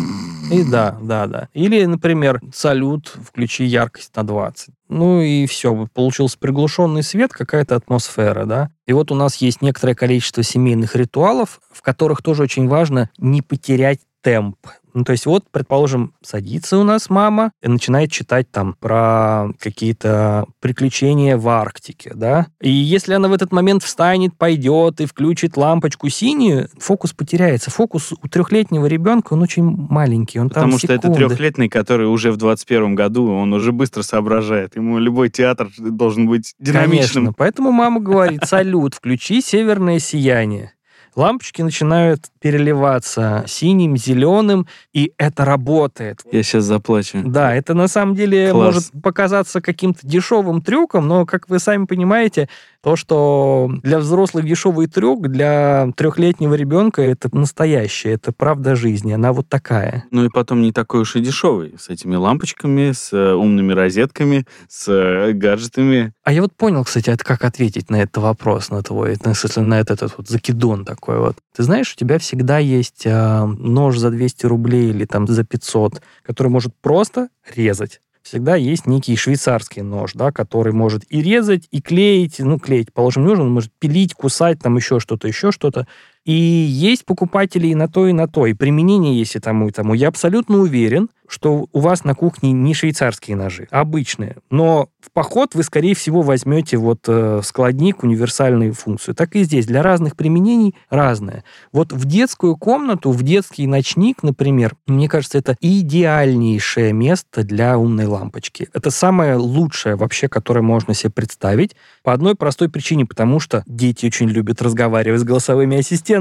И 0.51 0.63
да, 0.63 0.97
да, 1.01 1.27
да. 1.27 1.49
Или, 1.53 1.83
например, 1.85 2.41
салют, 2.53 3.13
включи 3.21 3.65
яркость 3.65 4.15
на 4.15 4.25
20. 4.25 4.69
Ну 4.89 5.21
и 5.21 5.45
все, 5.45 5.87
получился 5.93 6.37
приглушенный 6.39 7.03
свет, 7.03 7.33
какая-то 7.33 7.75
атмосфера, 7.75 8.45
да. 8.45 8.71
И 8.85 8.93
вот 8.93 9.11
у 9.11 9.15
нас 9.15 9.35
есть 9.37 9.61
некоторое 9.61 9.95
количество 9.95 10.43
семейных 10.43 10.95
ритуалов, 10.95 11.59
в 11.71 11.81
которых 11.81 12.21
тоже 12.21 12.43
очень 12.43 12.67
важно 12.67 13.09
не 13.17 13.41
потерять 13.41 13.99
темп. 14.21 14.57
Ну, 14.97 15.03
то 15.03 15.11
есть 15.11 15.27
вот, 15.27 15.43
предположим, 15.51 16.13
садится 16.23 16.75
у 16.79 16.83
нас 16.83 17.11
мама 17.11 17.51
и 17.61 17.67
начинает 17.67 18.11
читать 18.11 18.49
там 18.49 18.75
про 18.79 19.49
какие-то 19.59 20.47
приключения 20.59 21.37
в 21.37 21.47
Арктике, 21.49 22.13
да, 22.15 22.47
и 22.59 22.71
если 22.71 23.13
она 23.13 23.27
в 23.27 23.33
этот 23.33 23.51
момент 23.51 23.83
встанет, 23.83 24.35
пойдет 24.35 24.99
и 24.99 25.05
включит 25.05 25.55
лампочку 25.55 26.09
синюю, 26.09 26.69
фокус 26.79 27.13
потеряется. 27.13 27.69
Фокус 27.69 28.11
у 28.11 28.27
трехлетнего 28.27 28.87
ребенка, 28.87 29.33
он 29.33 29.43
очень 29.43 29.65
маленький, 29.65 30.39
он 30.39 30.49
Потому 30.49 30.71
там 30.71 30.79
что 30.79 30.87
секунды. 30.95 31.19
это 31.19 31.27
трехлетний, 31.27 31.69
который 31.69 32.07
уже 32.07 32.31
в 32.31 32.37
21 32.37 32.95
году, 32.95 33.31
он 33.31 33.53
уже 33.53 33.71
быстро 33.71 34.01
соображает. 34.01 34.75
Ему 34.75 34.97
любой 34.97 35.29
театр 35.29 35.69
должен 35.77 36.27
быть 36.27 36.55
динамичным. 36.57 37.25
Конечно, 37.25 37.33
поэтому 37.33 37.71
мама 37.71 37.99
говорит, 37.99 38.45
салют, 38.45 38.95
включи 38.95 39.41
северное 39.41 39.99
сияние 39.99 40.73
лампочки 41.17 41.61
начинают 41.61 42.25
переливаться 42.39 43.43
синим, 43.47 43.97
зеленым, 43.97 44.67
и 44.93 45.11
это 45.17 45.43
работает. 45.43 46.21
Я 46.31 46.43
сейчас 46.43 46.65
заплачу. 46.65 47.21
Да, 47.25 47.53
это 47.53 47.73
на 47.73 47.87
самом 47.87 48.15
деле 48.15 48.51
Класс. 48.51 48.75
может 48.75 49.03
показаться 49.03 49.59
каким-то 49.59 50.07
дешевым 50.07 50.61
трюком, 50.61 51.07
но, 51.07 51.25
как 51.25 51.49
вы 51.49 51.59
сами 51.59 51.85
понимаете, 51.85 52.47
то, 52.81 52.95
что 52.95 53.69
для 53.83 53.99
взрослых 53.99 54.45
дешевый 54.45 54.87
трюк, 54.87 55.27
для 55.27 55.89
трехлетнего 55.97 56.53
ребенка 56.53 57.01
это 57.01 57.35
настоящее, 57.35 58.13
это 58.13 58.31
правда 58.31 58.75
жизни, 58.75 59.11
она 59.11 59.33
вот 59.33 59.49
такая. 59.49 60.05
Ну 60.11 60.23
и 60.25 60.29
потом 60.29 60.61
не 60.61 60.71
такой 60.71 61.01
уж 61.01 61.15
и 61.15 61.19
дешевый. 61.19 61.75
С 61.77 61.89
этими 61.89 62.15
лампочками, 62.15 62.91
с 62.91 63.11
э, 63.11 63.33
умными 63.33 63.73
розетками, 63.73 64.45
с 64.69 64.87
э, 64.87 65.33
гаджетами. 65.33 66.13
А 66.23 66.31
я 66.31 66.41
вот 66.41 66.55
понял, 66.55 66.83
кстати, 66.83 67.09
это 67.09 67.25
как 67.25 67.43
ответить 67.43 67.89
на 67.89 68.01
этот 68.01 68.17
вопрос, 68.17 68.69
на 68.69 68.83
твой, 68.83 69.17
на, 69.23 69.33
на 69.63 69.79
этот, 69.79 69.97
этот 69.97 70.17
вот 70.17 70.29
закидон 70.29 70.85
такой 70.85 71.06
вот. 71.15 71.37
Ты 71.55 71.63
знаешь, 71.63 71.93
у 71.93 71.97
тебя 71.97 72.19
всегда 72.19 72.57
есть 72.57 73.05
э, 73.05 73.45
нож 73.45 73.97
за 73.97 74.09
200 74.09 74.45
рублей 74.45 74.89
или 74.89 75.05
там 75.05 75.27
за 75.27 75.43
500, 75.43 76.01
который 76.23 76.49
может 76.49 76.75
просто 76.75 77.29
резать. 77.55 78.01
Всегда 78.21 78.57
есть 78.57 78.87
некий 78.87 79.15
швейцарский 79.15 79.81
нож, 79.81 80.11
да, 80.13 80.33
который 80.33 80.73
может 80.73 81.03
и 81.07 81.21
резать, 81.21 81.67
и 81.71 81.81
клеить, 81.81 82.39
ну, 82.39 82.59
клеить, 82.59 82.91
положим, 82.91 83.23
нужно, 83.23 83.45
он 83.45 83.51
может 83.53 83.71
пилить, 83.79 84.13
кусать, 84.13 84.59
там 84.59 84.75
еще 84.75 84.99
что-то, 84.99 85.29
еще 85.29 85.53
что-то. 85.53 85.87
И 86.27 86.33
есть 86.33 87.05
покупатели 87.05 87.67
и 87.67 87.75
на 87.75 87.87
то, 87.87 88.05
и 88.05 88.11
на 88.11 88.27
то, 88.27 88.45
и 88.45 88.53
применение 88.53 89.17
есть 89.17 89.37
и 89.37 89.39
тому, 89.39 89.69
и 89.69 89.71
тому. 89.71 89.93
Я 89.93 90.09
абсолютно 90.09 90.57
уверен, 90.57 91.07
что 91.27 91.67
у 91.71 91.79
вас 91.79 92.03
на 92.03 92.15
кухне 92.15 92.51
не 92.51 92.73
швейцарские 92.73 93.37
ножи, 93.37 93.67
а 93.71 93.81
обычные. 93.81 94.37
Но 94.49 94.89
в 94.99 95.11
поход 95.11 95.55
вы, 95.55 95.63
скорее 95.63 95.93
всего, 95.93 96.21
возьмете 96.21 96.77
вот 96.77 96.99
э, 97.07 97.41
складник, 97.43 98.03
универсальную 98.03 98.73
функцию. 98.73 99.15
Так 99.15 99.35
и 99.35 99.43
здесь. 99.43 99.65
Для 99.65 99.83
разных 99.83 100.15
применений 100.15 100.75
разное. 100.89 101.43
Вот 101.71 101.91
в 101.91 102.05
детскую 102.05 102.55
комнату, 102.55 103.11
в 103.11 103.23
детский 103.23 103.67
ночник, 103.67 104.23
например, 104.23 104.75
мне 104.85 105.09
кажется, 105.09 105.37
это 105.37 105.55
идеальнейшее 105.59 106.93
место 106.93 107.43
для 107.43 107.77
умной 107.77 108.05
лампочки. 108.05 108.69
Это 108.73 108.89
самое 108.91 109.35
лучшее 109.35 109.95
вообще, 109.95 110.27
которое 110.27 110.61
можно 110.61 110.93
себе 110.93 111.11
представить. 111.11 111.75
По 112.03 112.13
одной 112.13 112.35
простой 112.35 112.69
причине, 112.69 113.05
потому 113.05 113.39
что 113.39 113.63
дети 113.65 114.05
очень 114.05 114.29
любят 114.29 114.61
разговаривать 114.61 115.21
с 115.21 115.23
голосовыми 115.23 115.77
ассистентами. 115.77 116.16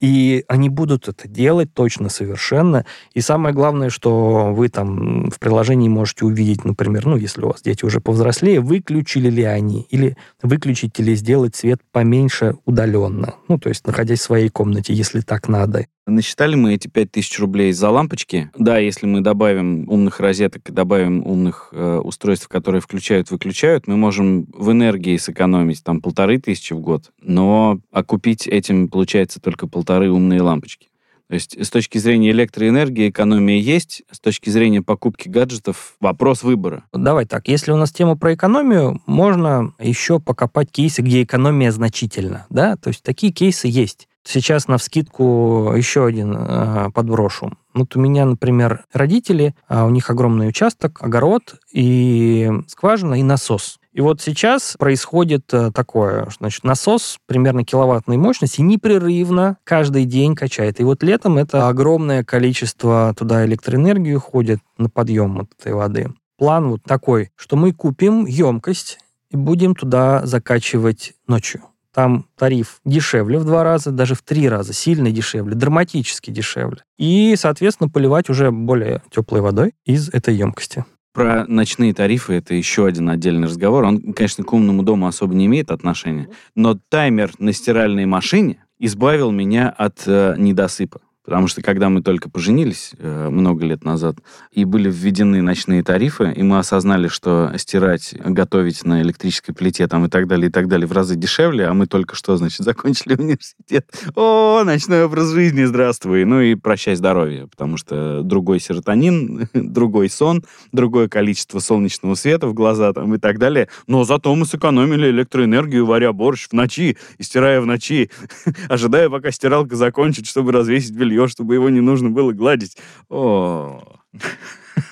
И 0.00 0.44
они 0.48 0.68
будут 0.68 1.08
это 1.08 1.28
делать 1.28 1.72
точно, 1.72 2.10
совершенно. 2.10 2.84
И 3.14 3.22
самое 3.22 3.54
главное, 3.54 3.88
что 3.88 4.52
вы 4.52 4.68
там 4.68 5.30
в 5.30 5.38
приложении 5.38 5.88
можете 5.88 6.26
увидеть, 6.26 6.64
например, 6.64 7.06
ну, 7.06 7.16
если 7.16 7.42
у 7.42 7.48
вас 7.48 7.62
дети 7.62 7.84
уже 7.86 8.00
повзрослее, 8.00 8.60
выключили 8.60 9.30
ли 9.30 9.44
они, 9.44 9.86
или 9.88 10.16
выключить 10.42 11.00
или 11.00 11.14
сделать 11.14 11.56
свет 11.56 11.80
поменьше 11.90 12.56
удаленно. 12.66 13.36
Ну, 13.48 13.58
то 13.58 13.70
есть 13.70 13.86
находясь 13.86 14.20
в 14.20 14.24
своей 14.24 14.50
комнате, 14.50 14.92
если 14.92 15.20
так 15.20 15.48
надо. 15.48 15.86
Насчитали 16.06 16.54
мы 16.54 16.74
эти 16.74 16.86
5000 16.86 17.38
рублей 17.38 17.72
за 17.72 17.88
лампочки. 17.88 18.50
Да, 18.58 18.78
если 18.78 19.06
мы 19.06 19.22
добавим 19.22 19.88
умных 19.88 20.20
розеток 20.20 20.68
и 20.68 20.72
добавим 20.72 21.26
умных 21.26 21.70
э, 21.72 21.96
устройств, 21.96 22.46
которые 22.48 22.82
включают-выключают, 22.82 23.86
мы 23.86 23.96
можем 23.96 24.46
в 24.52 24.70
энергии 24.70 25.16
сэкономить 25.16 25.82
там 25.82 26.02
полторы 26.02 26.38
тысячи 26.38 26.74
в 26.74 26.80
год, 26.80 27.10
но 27.22 27.80
окупить 27.90 28.46
этим 28.46 28.88
получается 28.88 29.40
только 29.40 29.66
полторы 29.66 30.10
умные 30.10 30.42
лампочки. 30.42 30.88
То 31.28 31.34
есть 31.34 31.58
с 31.58 31.70
точки 31.70 31.96
зрения 31.96 32.32
электроэнергии 32.32 33.08
экономия 33.08 33.58
есть, 33.58 34.02
с 34.10 34.20
точки 34.20 34.50
зрения 34.50 34.82
покупки 34.82 35.28
гаджетов 35.28 35.96
вопрос 35.98 36.42
выбора. 36.42 36.84
Давай 36.92 37.24
так, 37.24 37.48
если 37.48 37.72
у 37.72 37.76
нас 37.76 37.92
тема 37.92 38.16
про 38.16 38.34
экономию, 38.34 39.00
можно 39.06 39.72
еще 39.80 40.20
покопать 40.20 40.70
кейсы, 40.70 41.00
где 41.00 41.22
экономия 41.22 41.72
значительна, 41.72 42.46
да, 42.50 42.76
то 42.76 42.88
есть 42.88 43.02
такие 43.02 43.32
кейсы 43.32 43.68
есть. 43.68 44.06
Сейчас 44.26 44.68
на 44.68 44.78
вскидку 44.78 45.72
еще 45.76 46.06
один 46.06 46.34
э, 46.36 46.90
подброшу. 46.94 47.52
Вот 47.74 47.94
у 47.94 48.00
меня, 48.00 48.24
например, 48.24 48.84
родители, 48.92 49.54
а 49.68 49.84
у 49.84 49.90
них 49.90 50.08
огромный 50.08 50.48
участок, 50.48 51.02
огород 51.02 51.56
и 51.72 52.50
скважина, 52.66 53.20
и 53.20 53.22
насос. 53.22 53.78
И 53.92 54.00
вот 54.00 54.20
сейчас 54.22 54.76
происходит 54.78 55.52
э, 55.52 55.70
такое, 55.72 56.26
значит, 56.38 56.64
насос 56.64 57.18
примерно 57.26 57.64
киловаттной 57.64 58.16
мощности 58.16 58.60
непрерывно 58.60 59.58
каждый 59.62 60.04
день 60.04 60.34
качает. 60.34 60.80
И 60.80 60.84
вот 60.84 61.02
летом 61.02 61.36
это 61.36 61.68
огромное 61.68 62.24
количество 62.24 63.14
туда 63.16 63.44
электроэнергии 63.44 64.14
уходит 64.14 64.58
на 64.78 64.88
подъем 64.88 65.34
вот 65.36 65.48
этой 65.60 65.74
воды. 65.74 66.12
План 66.38 66.70
вот 66.70 66.82
такой, 66.82 67.30
что 67.36 67.56
мы 67.56 67.72
купим 67.72 68.26
емкость 68.26 68.98
и 69.30 69.36
будем 69.36 69.74
туда 69.74 70.24
закачивать 70.24 71.12
ночью. 71.28 71.62
Там 71.94 72.26
тариф 72.36 72.80
дешевле 72.84 73.38
в 73.38 73.44
два 73.44 73.62
раза, 73.62 73.92
даже 73.92 74.14
в 74.14 74.22
три 74.22 74.48
раза, 74.48 74.72
сильно 74.72 75.12
дешевле, 75.12 75.54
драматически 75.54 76.30
дешевле. 76.30 76.78
И, 76.98 77.34
соответственно, 77.38 77.88
поливать 77.88 78.28
уже 78.28 78.50
более 78.50 79.02
теплой 79.10 79.40
водой 79.40 79.74
из 79.86 80.08
этой 80.08 80.34
емкости. 80.34 80.84
Про 81.14 81.46
ночные 81.46 81.94
тарифы 81.94 82.34
это 82.34 82.54
еще 82.54 82.86
один 82.86 83.08
отдельный 83.08 83.46
разговор. 83.46 83.84
Он, 83.84 84.12
конечно, 84.12 84.42
к 84.42 84.52
умному 84.52 84.82
дому 84.82 85.06
особо 85.06 85.32
не 85.34 85.46
имеет 85.46 85.70
отношения, 85.70 86.28
но 86.56 86.76
таймер 86.88 87.30
на 87.38 87.52
стиральной 87.52 88.04
машине 88.04 88.58
избавил 88.80 89.30
меня 89.30 89.70
от 89.70 90.02
э, 90.06 90.34
недосыпа. 90.36 91.00
Потому 91.24 91.48
что 91.48 91.62
когда 91.62 91.88
мы 91.88 92.02
только 92.02 92.28
поженились 92.28 92.92
э, 92.98 93.28
много 93.30 93.64
лет 93.64 93.82
назад, 93.82 94.16
и 94.52 94.66
были 94.66 94.90
введены 94.90 95.40
ночные 95.40 95.82
тарифы, 95.82 96.30
и 96.36 96.42
мы 96.42 96.58
осознали, 96.58 97.08
что 97.08 97.50
стирать, 97.56 98.14
готовить 98.22 98.84
на 98.84 99.00
электрической 99.00 99.54
плите 99.54 99.88
там 99.88 100.04
и 100.04 100.10
так 100.10 100.28
далее, 100.28 100.48
и 100.48 100.52
так 100.52 100.68
далее 100.68 100.86
в 100.86 100.92
разы 100.92 101.16
дешевле, 101.16 101.66
а 101.66 101.72
мы 101.72 101.86
только 101.86 102.14
что, 102.14 102.36
значит, 102.36 102.58
закончили 102.64 103.14
университет. 103.14 103.86
О, 104.14 104.64
ночной 104.64 105.04
образ 105.04 105.30
жизни, 105.30 105.64
здравствуй. 105.64 106.26
Ну 106.26 106.42
и 106.42 106.54
прощай 106.56 106.94
здоровье, 106.94 107.46
потому 107.46 107.78
что 107.78 108.22
другой 108.22 108.60
серотонин, 108.60 109.48
другой 109.54 110.10
сон, 110.10 110.44
другое 110.72 111.08
количество 111.08 111.58
солнечного 111.58 112.16
света 112.16 112.48
в 112.48 112.54
глаза 112.54 112.92
там 112.92 113.14
и 113.14 113.18
так 113.18 113.38
далее. 113.38 113.68
Но 113.86 114.04
зато 114.04 114.34
мы 114.34 114.44
сэкономили 114.44 115.08
электроэнергию, 115.08 115.86
варя 115.86 116.12
борщ 116.12 116.48
в 116.48 116.52
ночи 116.52 116.98
и 117.16 117.22
стирая 117.22 117.62
в 117.62 117.66
ночи, 117.66 118.10
ожидая, 118.68 119.08
пока 119.08 119.30
стиралка 119.30 119.74
закончит, 119.76 120.26
чтобы 120.26 120.52
развесить 120.52 120.94
белье 120.94 121.13
белье, 121.14 121.28
чтобы 121.28 121.54
его 121.54 121.70
не 121.70 121.80
нужно 121.80 122.10
было 122.10 122.32
гладить. 122.32 122.76
О, 123.08 123.82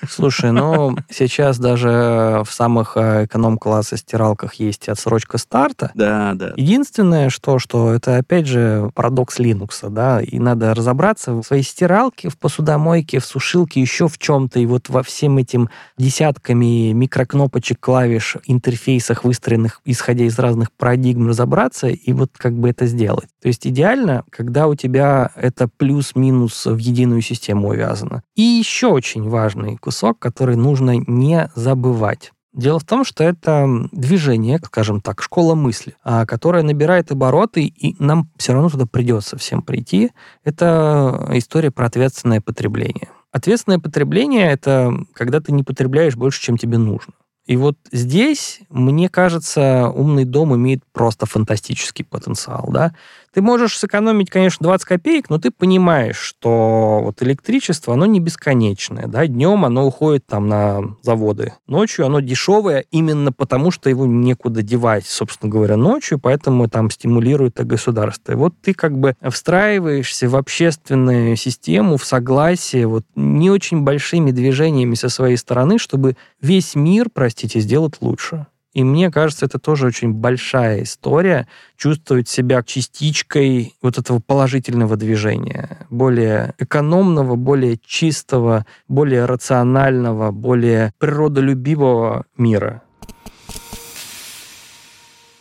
Слушай, 0.09 0.53
ну, 0.53 0.97
сейчас 1.11 1.59
даже 1.59 2.42
в 2.45 2.53
самых 2.53 2.97
э, 2.97 3.25
эконом-класса 3.25 3.97
стиралках 3.97 4.55
есть 4.55 4.88
отсрочка 4.88 5.38
старта. 5.38 5.90
Да, 5.95 6.33
да. 6.35 6.53
Единственное, 6.57 7.31
что, 7.31 7.59
что 7.59 7.92
это, 7.92 8.16
опять 8.16 8.47
же, 8.47 8.90
парадокс 8.95 9.40
Linux, 9.40 9.88
да, 9.88 10.21
и 10.21 10.38
надо 10.38 10.75
разобраться 10.75 11.33
в 11.33 11.42
своей 11.42 11.62
стиралке, 11.62 12.29
в 12.29 12.38
посудомойке, 12.38 13.18
в 13.18 13.25
сушилке, 13.25 13.81
еще 13.81 14.09
в 14.09 14.18
чем-то, 14.18 14.59
и 14.59 14.66
вот 14.66 14.88
во 14.88 15.03
всем 15.03 15.38
этим 15.38 15.71
десятками 15.99 16.92
микрокнопочек, 16.92 17.81
клавиш, 17.81 18.37
интерфейсах, 18.47 19.25
выстроенных, 19.25 19.81
исходя 19.85 20.25
из 20.25 20.38
разных 20.38 20.73
парадигм, 20.73 21.29
разобраться 21.29 21.88
и 21.88 22.12
вот 22.12 22.31
как 22.37 22.55
бы 22.55 22.71
это 22.71 22.87
сделать. 22.87 23.29
То 23.40 23.49
есть 23.49 23.66
идеально, 23.66 24.25
когда 24.31 24.68
у 24.68 24.75
тебя 24.75 25.31
это 25.37 25.68
плюс-минус 25.68 26.66
в 26.66 26.77
единую 26.79 27.23
систему 27.23 27.68
увязано. 27.68 28.23
И 28.37 28.42
еще 28.42 28.88
очень 28.88 29.29
важный 29.29 29.71
кусок, 29.76 30.18
который 30.18 30.56
нужно 30.56 30.96
не 31.06 31.50
забывать. 31.54 32.32
Дело 32.52 32.78
в 32.78 32.85
том, 32.85 33.04
что 33.04 33.24
это 33.24 33.66
движение, 33.92 34.58
скажем 34.62 35.00
так, 35.00 35.22
школа 35.22 35.54
мысли, 35.54 35.96
а, 36.04 36.26
которая 36.26 36.62
набирает 36.62 37.11
обороты, 37.11 37.64
и 37.64 37.96
нам 37.98 38.30
все 38.37 38.52
равно 38.52 38.68
туда 38.68 38.85
придется 38.85 39.38
всем 39.38 39.62
прийти. 39.62 40.11
Это 40.44 41.28
история 41.32 41.70
про 41.70 41.87
ответственное 41.87 42.42
потребление. 42.42 43.08
Ответственное 43.30 43.78
потребление— 43.78 44.50
это 44.52 44.92
когда 45.14 45.40
ты 45.40 45.52
не 45.52 45.62
потребляешь 45.62 46.14
больше, 46.14 46.42
чем 46.42 46.58
тебе 46.58 46.76
нужно. 46.76 47.14
И 47.46 47.57
вот 47.57 47.76
здесь, 47.90 48.61
мне 48.68 49.09
кажется, 49.09 49.90
умный 49.94 50.24
дом 50.24 50.55
имеет 50.55 50.83
просто 50.92 51.26
фантастический 51.26 52.05
потенциал. 52.05 52.68
Да? 52.72 52.94
Ты 53.35 53.40
можешь 53.40 53.78
сэкономить, 53.78 54.31
конечно, 54.31 54.62
20 54.64 54.87
копеек, 54.87 55.31
но 55.31 55.38
ты 55.38 55.50
понимаешь, 55.50 56.18
что 56.18 57.00
вот 57.02 57.22
электричество, 57.22 57.94
оно 57.94 58.07
не 58.07 58.20
бесконечное. 58.20 59.07
Да? 59.07 59.26
Днем 59.26 59.64
оно 59.64 59.87
уходит 59.87 60.26
там 60.26 60.48
на 60.48 60.96
заводы. 61.02 61.55
Ночью 61.66 62.07
оно 62.07 62.20
дешевое 62.20 62.85
именно 62.90 63.33
потому, 63.33 63.70
что 63.70 63.90
его 63.90 64.07
некуда 64.07 64.62
девать, 64.62 65.07
собственно 65.07 65.50
говоря, 65.50 65.76
ночью, 65.76 66.20
поэтому 66.20 66.68
там 66.68 66.90
стимулирует 66.90 67.55
это 67.55 67.64
государство. 67.64 68.33
И 68.33 68.37
вот 68.37 68.55
ты 68.62 68.74
как 68.74 68.98
бы 68.98 69.14
встраиваешься 69.31 70.28
в 70.28 70.37
общественную 70.37 71.37
систему, 71.37 71.96
в 71.96 72.05
согласие, 72.05 72.87
вот 72.87 73.05
не 73.14 73.50
очень 73.50 73.83
большими 73.83 74.31
движениями 74.31 74.94
со 74.94 75.09
своей 75.09 75.37
стороны, 75.37 75.78
чтобы 75.78 76.16
весь 76.40 76.74
мир, 76.74 77.09
простите, 77.42 77.61
сделать 77.61 77.94
лучше. 78.00 78.46
И 78.72 78.85
мне 78.85 79.11
кажется, 79.11 79.44
это 79.46 79.59
тоже 79.59 79.87
очень 79.87 80.12
большая 80.12 80.85
история, 80.85 81.46
чувствовать 81.76 82.28
себя 82.28 82.62
частичкой 82.62 83.74
вот 83.83 83.98
этого 83.98 84.18
положительного 84.20 84.96
движения, 84.96 85.87
более 85.90 86.55
экономного, 86.59 87.35
более 87.35 87.78
чистого, 87.85 88.64
более 88.88 89.26
рационального, 89.26 90.31
более 90.31 90.92
природолюбивого 90.98 92.24
мира. 92.38 92.83